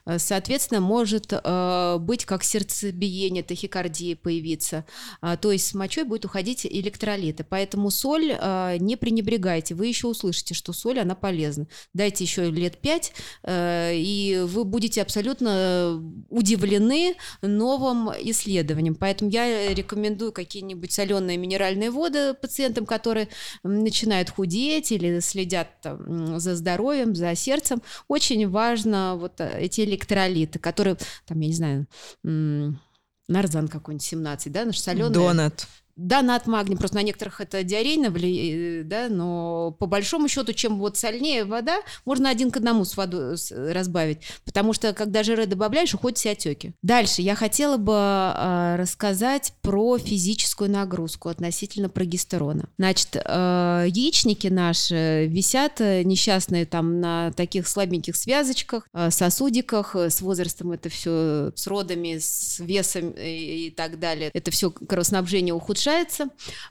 Э, 0.07 0.17
соответственно, 0.17 0.81
может 0.81 1.31
э, 1.31 1.97
быть 1.99 2.25
как 2.25 2.43
сердцебиение, 2.43 3.43
тахикардия 3.43 4.15
появиться. 4.15 4.83
А, 5.21 5.37
то 5.37 5.51
есть 5.51 5.67
с 5.67 5.73
мочой 5.75 6.05
будет 6.05 6.25
уходить 6.25 6.65
электролиты. 6.65 7.43
Поэтому 7.43 7.91
соль 7.91 8.29
не 8.79 8.95
пренебрегайте. 8.95 9.75
Вы 9.75 9.87
еще 9.87 10.07
услышите, 10.07 10.55
что 10.55 10.73
соль, 10.73 10.99
она 10.99 11.15
полезно. 11.19 11.67
Дайте 11.93 12.23
еще 12.23 12.49
лет 12.49 12.79
пять, 12.79 13.13
э, 13.43 13.91
и 13.95 14.41
вы 14.45 14.63
будете 14.63 15.01
абсолютно 15.01 16.01
удивлены 16.29 17.15
новым 17.41 18.09
исследованием. 18.09 18.95
Поэтому 18.95 19.29
я 19.29 19.73
рекомендую 19.73 20.31
какие-нибудь 20.31 20.91
соленые 20.91 21.37
минеральные 21.37 21.91
воды 21.91 22.33
пациентам, 22.33 22.85
которые 22.85 23.27
начинают 23.63 24.29
худеть 24.29 24.91
или 24.91 25.19
следят 25.19 25.81
там, 25.81 26.39
за 26.39 26.55
здоровьем, 26.55 27.15
за 27.15 27.35
сердцем. 27.35 27.81
Очень 28.07 28.49
важно 28.49 29.15
вот 29.15 29.39
эти 29.41 29.81
электролиты, 29.81 30.59
которые, 30.59 30.97
там, 31.25 31.39
я 31.39 31.47
не 31.47 31.53
знаю, 31.53 31.87
нарзан 33.29 33.67
какой-нибудь 33.67 34.05
17, 34.05 34.51
да, 34.51 34.65
наш 34.65 34.79
соленый. 34.79 35.13
Донат. 35.13 35.67
Да, 35.99 36.21
над 36.21 36.47
магний, 36.47 36.77
просто 36.77 36.97
на 36.97 37.03
некоторых 37.03 37.41
это 37.41 37.63
диарейно 37.63 38.09
влияет, 38.09 38.87
да, 38.87 39.09
но 39.09 39.75
по 39.77 39.85
большому 39.85 40.27
счету, 40.27 40.53
чем 40.53 40.79
вот 40.79 40.97
сольнее 40.97 41.43
вода, 41.43 41.81
можно 42.05 42.29
один 42.29 42.51
к 42.51 42.57
одному 42.57 42.85
с 42.85 42.95
водой 42.95 43.35
разбавить, 43.51 44.19
потому 44.45 44.73
что 44.73 44.93
когда 44.93 45.23
жиры 45.23 45.45
добавляешь, 45.45 45.93
уходят 45.93 46.17
все 46.17 46.31
отеки. 46.31 46.73
Дальше 46.81 47.21
я 47.21 47.35
хотела 47.35 47.77
бы 47.77 47.93
э, 47.93 48.75
рассказать 48.77 49.53
про 49.61 49.97
физическую 49.97 50.71
нагрузку 50.71 51.29
относительно 51.29 51.89
прогестерона. 51.89 52.69
Значит, 52.77 53.15
э, 53.15 53.85
яичники 53.87 54.47
наши 54.47 55.27
висят 55.27 55.79
несчастные 55.79 56.65
там 56.65 57.01
на 57.01 57.31
таких 57.33 57.67
слабеньких 57.67 58.15
связочках, 58.15 58.87
э, 58.93 59.11
сосудиках, 59.11 59.95
с 59.95 60.21
возрастом 60.21 60.71
это 60.71 60.89
все 60.89 61.51
с 61.55 61.67
родами, 61.67 62.17
с 62.19 62.59
весом 62.59 63.13
и 63.17 63.73
так 63.75 63.99
далее. 63.99 64.31
Это 64.33 64.51
все 64.51 64.71
кровоснабжение 64.71 65.53
ухудшается. 65.53 65.88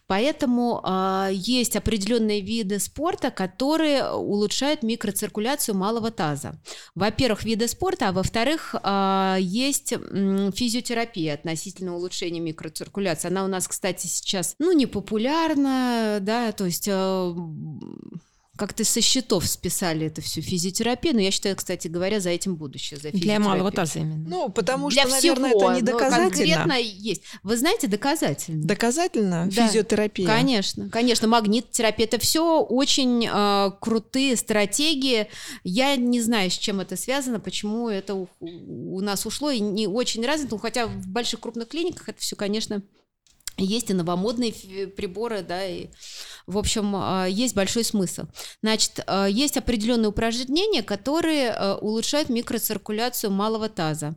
Поэтому 0.07 0.83
э, 0.85 1.31
есть 1.33 1.77
определенные 1.77 2.41
виды 2.41 2.79
спорта, 2.79 3.31
которые 3.31 4.11
улучшают 4.11 4.83
микроциркуляцию 4.83 5.77
малого 5.77 6.11
таза. 6.11 6.61
Во-первых, 6.95 7.45
виды 7.45 7.69
спорта, 7.69 8.09
а 8.09 8.13
во-вторых, 8.13 8.75
э, 8.75 9.37
есть 9.41 9.91
физиотерапия 9.91 11.35
относительно 11.35 11.97
улучшения 11.97 12.41
микроциркуляции. 12.41 13.29
Она 13.29 13.45
у 13.45 13.49
нас, 13.49 13.69
кстати, 13.69 14.07
сейчас, 14.07 14.55
ну, 14.59 14.73
не 14.73 14.87
популярна, 14.87 16.19
да, 16.21 16.53
то 16.53 16.65
есть 16.67 16.89
э, 16.89 17.35
как-то 18.59 18.85
со 18.85 19.01
счетов 19.01 19.47
списали 19.47 20.07
эту 20.07 20.21
всю 20.21 20.43
физиотерапию, 20.43 21.15
но 21.15 21.21
я 21.21 21.31
считаю, 21.31 21.57
кстати 21.57 21.87
говоря, 21.89 22.19
за 22.21 22.31
этим 22.31 22.57
будущее, 22.57 22.99
за 22.99 23.11
Для 23.13 23.39
малого 23.39 23.71
таза 23.71 24.01
именно. 24.01 24.29
Ну, 24.29 24.49
потому 24.49 24.91
что, 24.91 25.01
Для 25.01 25.11
наверное, 25.11 25.51
всего, 25.51 25.71
это 25.71 25.75
не 25.77 25.83
доказательно. 25.83 26.31
конкретно 26.31 26.73
есть. 26.73 27.23
Вы 27.45 27.57
знаете, 27.57 27.87
доказательно. 27.87 28.65
Доказательно? 28.67 29.49
Да. 29.51 29.67
Физиотерапия? 29.69 30.27
Конечно, 30.27 30.91
конечно. 30.91 31.29
Магнит-терапия. 31.29 32.07
Это 32.07 32.19
все 32.19 32.61
очень 32.61 33.29
э, 33.31 33.71
крутые 33.81 34.37
стратегии. 34.37 35.29
Я 35.63 35.95
не 35.97 36.21
знаю, 36.21 36.51
с 36.51 36.59
чем 36.59 36.81
это 36.81 36.97
связано, 36.97 37.39
почему 37.39 37.89
это 37.89 38.15
у, 38.15 38.29
у 38.41 39.01
нас 39.01 39.25
ушло, 39.25 39.51
и 39.51 39.61
не 39.61 39.87
очень 39.87 40.27
развито, 40.27 40.59
хотя 40.59 40.87
в 40.87 41.07
больших 41.07 41.41
крупных 41.41 41.69
клиниках 41.69 42.09
это 42.09 42.21
все, 42.21 42.35
конечно, 42.35 42.83
есть 43.59 43.91
и 43.91 43.95
новомодные 43.95 44.53
приборы, 44.89 45.43
да, 45.43 45.67
и, 45.67 45.89
в 46.47 46.59
общем, 46.59 46.95
а, 46.95 47.27
есть 47.27 47.55
большой 47.55 47.85
смысл. 47.85 48.25
Значит, 48.63 49.01
а, 49.07 49.27
есть 49.27 49.57
определенные 49.57 50.09
упражнения, 50.09 50.83
которые 50.83 51.51
а, 51.51 51.77
улучшают 51.77 52.29
микроциркуляцию 52.29 53.31
малого 53.31 53.69
таза. 53.69 54.17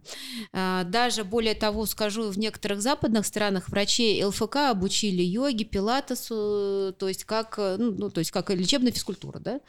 Даже 0.53 1.23
более 1.23 1.55
того, 1.55 1.85
скажу, 1.85 2.29
в 2.29 2.37
некоторых 2.37 2.81
западных 2.81 3.25
странах 3.25 3.69
врачей 3.69 4.23
ЛФК 4.23 4.55
обучили 4.69 5.23
йоге, 5.23 5.65
пилатесу, 5.65 6.95
то 6.97 7.07
есть 7.07 7.25
как, 7.25 7.57
ну, 7.57 7.91
ну 7.91 8.09
то 8.09 8.19
есть 8.19 8.31
как 8.31 8.49
лечебная 8.49 8.91
физкультура, 8.91 9.39
да. 9.39 9.59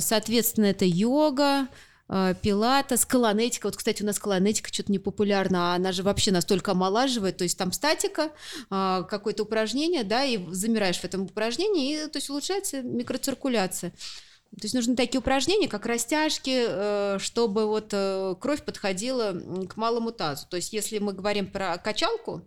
Соответственно, 0.00 0.66
это 0.66 0.84
йога, 0.84 1.68
пилатес, 2.42 3.04
колонетика. 3.04 3.66
Вот, 3.66 3.76
кстати, 3.76 4.02
у 4.02 4.06
нас 4.06 4.18
колонетика 4.18 4.72
что-то 4.72 4.90
не 4.90 4.98
популярна, 4.98 5.72
а 5.72 5.76
она 5.76 5.92
же 5.92 6.02
вообще 6.02 6.32
настолько 6.32 6.72
омолаживает, 6.72 7.36
то 7.36 7.44
есть 7.44 7.56
там 7.56 7.72
статика, 7.72 8.32
э, 8.70 9.04
какое-то 9.08 9.44
упражнение, 9.44 10.02
да, 10.02 10.24
и 10.24 10.38
замираешь 10.50 10.98
в 10.98 11.04
этом 11.04 11.22
упражнении, 11.22 12.04
и 12.04 12.06
то 12.08 12.16
есть 12.18 12.28
улучшается 12.30 12.82
микроциркуляция. 12.82 13.90
То 13.90 14.64
есть 14.64 14.74
нужны 14.74 14.96
такие 14.96 15.20
упражнения, 15.20 15.68
как 15.68 15.86
растяжки, 15.86 16.64
э, 16.66 17.18
чтобы 17.20 17.66
вот 17.66 17.94
кровь 18.40 18.64
подходила 18.64 19.32
к 19.68 19.76
малому 19.76 20.10
тазу. 20.10 20.46
То 20.50 20.56
есть 20.56 20.72
если 20.72 20.98
мы 20.98 21.12
говорим 21.12 21.46
про 21.46 21.78
качалку, 21.78 22.42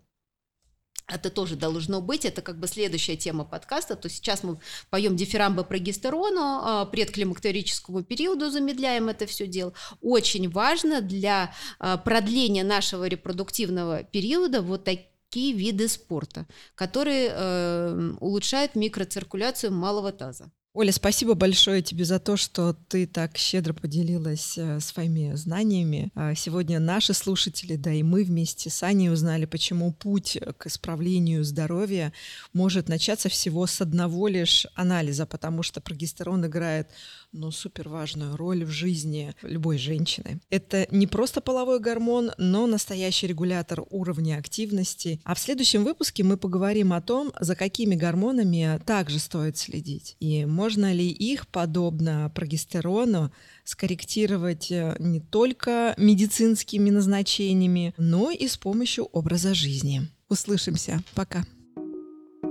это 1.07 1.29
тоже 1.29 1.55
должно 1.55 2.01
быть, 2.01 2.25
это 2.25 2.41
как 2.41 2.59
бы 2.59 2.67
следующая 2.67 3.15
тема 3.15 3.43
подкаста, 3.43 3.95
то 3.95 4.09
сейчас 4.09 4.43
мы 4.43 4.59
поем 4.89 5.15
дифирамбы 5.15 5.63
прогестерону, 5.63 6.41
а, 6.41 6.85
предклимактерическому 6.85 8.03
периоду 8.03 8.49
замедляем 8.49 9.09
это 9.09 9.25
все 9.25 9.47
дело. 9.47 9.73
Очень 10.01 10.49
важно 10.49 11.01
для 11.01 11.53
а, 11.79 11.97
продления 11.97 12.63
нашего 12.63 13.05
репродуктивного 13.07 14.03
периода 14.03 14.61
вот 14.61 14.85
такие 14.85 15.53
виды 15.53 15.87
спорта, 15.87 16.45
которые 16.75 17.31
э, 17.33 18.11
улучшают 18.19 18.75
микроциркуляцию 18.75 19.71
малого 19.71 20.11
таза. 20.11 20.51
Оля, 20.75 20.91
спасибо 20.91 21.35
большое 21.35 21.83
тебе 21.83 22.03
за 22.03 22.19
то, 22.19 22.35
что 22.35 22.73
ты 22.87 23.05
так 23.05 23.37
щедро 23.37 23.73
поделилась 23.73 24.57
э, 24.57 24.79
своими 24.79 25.35
знаниями. 25.35 26.09
А 26.15 26.33
сегодня 26.33 26.79
наши 26.79 27.13
слушатели, 27.13 27.75
да 27.75 27.93
и 27.93 28.01
мы 28.01 28.23
вместе 28.23 28.71
с 28.71 28.81
Аней 28.81 29.11
узнали, 29.11 29.45
почему 29.45 29.93
путь 29.93 30.39
к 30.57 30.65
исправлению 30.65 31.43
здоровья 31.43 32.11
может 32.53 32.89
начаться 32.89 33.29
всего 33.29 33.67
с 33.67 33.81
одного 33.81 34.27
лишь 34.27 34.65
анализа, 34.73 35.27
потому 35.27 35.61
что 35.61 35.79
прогестерон 35.79 36.47
играет 36.47 36.89
ну, 37.31 37.51
супер 37.51 37.87
важную 37.87 38.35
роль 38.35 38.65
в 38.65 38.71
жизни 38.71 39.35
любой 39.43 39.77
женщины. 39.77 40.39
Это 40.49 40.87
не 40.89 41.05
просто 41.05 41.39
половой 41.39 41.79
гормон, 41.81 42.31
но 42.39 42.65
настоящий 42.65 43.27
регулятор 43.27 43.83
уровня 43.91 44.37
активности. 44.39 45.21
А 45.23 45.35
в 45.35 45.39
следующем 45.39 45.83
выпуске 45.83 46.23
мы 46.23 46.35
поговорим 46.35 46.93
о 46.93 47.01
том, 47.01 47.31
за 47.39 47.55
какими 47.55 47.93
гормонами 47.93 48.81
также 48.87 49.19
стоит 49.19 49.57
следить. 49.57 50.15
И 50.19 50.45
можно 50.45 50.62
ли 50.69 51.07
их, 51.09 51.47
подобно 51.47 52.31
прогестерону, 52.33 53.31
скорректировать 53.63 54.71
э, 54.71 54.95
не 54.99 55.19
только 55.19 55.93
медицинскими 55.97 56.89
назначениями, 56.89 57.93
но 57.97 58.31
и 58.31 58.47
с 58.47 58.57
помощью 58.57 59.05
образа 59.05 59.53
жизни. 59.53 60.07
Услышимся. 60.29 61.03
Пока. 61.13 61.45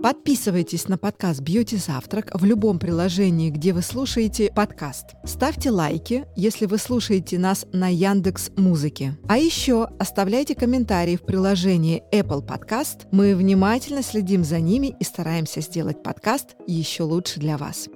Подписывайтесь 0.02 0.88
на 0.88 0.98
подкаст 0.98 1.40
«Бьюти 1.40 1.76
Завтрак» 1.76 2.30
в 2.34 2.44
любом 2.44 2.80
приложении, 2.80 3.50
где 3.50 3.72
вы 3.72 3.82
слушаете 3.82 4.52
подкаст. 4.52 5.14
Ставьте 5.24 5.70
лайки, 5.70 6.24
если 6.34 6.66
вы 6.66 6.78
слушаете 6.78 7.38
нас 7.38 7.66
на 7.72 7.86
Яндекс 7.88 8.50
Музыке. 8.56 9.16
А 9.28 9.38
еще 9.38 9.84
оставляйте 10.00 10.56
комментарии 10.56 11.14
в 11.14 11.22
приложении 11.22 12.02
Apple 12.12 12.44
Podcast. 12.44 13.06
Мы 13.12 13.36
внимательно 13.36 14.02
следим 14.02 14.42
за 14.42 14.58
ними 14.58 14.96
и 14.98 15.04
стараемся 15.04 15.60
сделать 15.60 16.02
подкаст 16.02 16.56
еще 16.66 17.04
лучше 17.04 17.38
для 17.38 17.56
вас. 17.56 17.88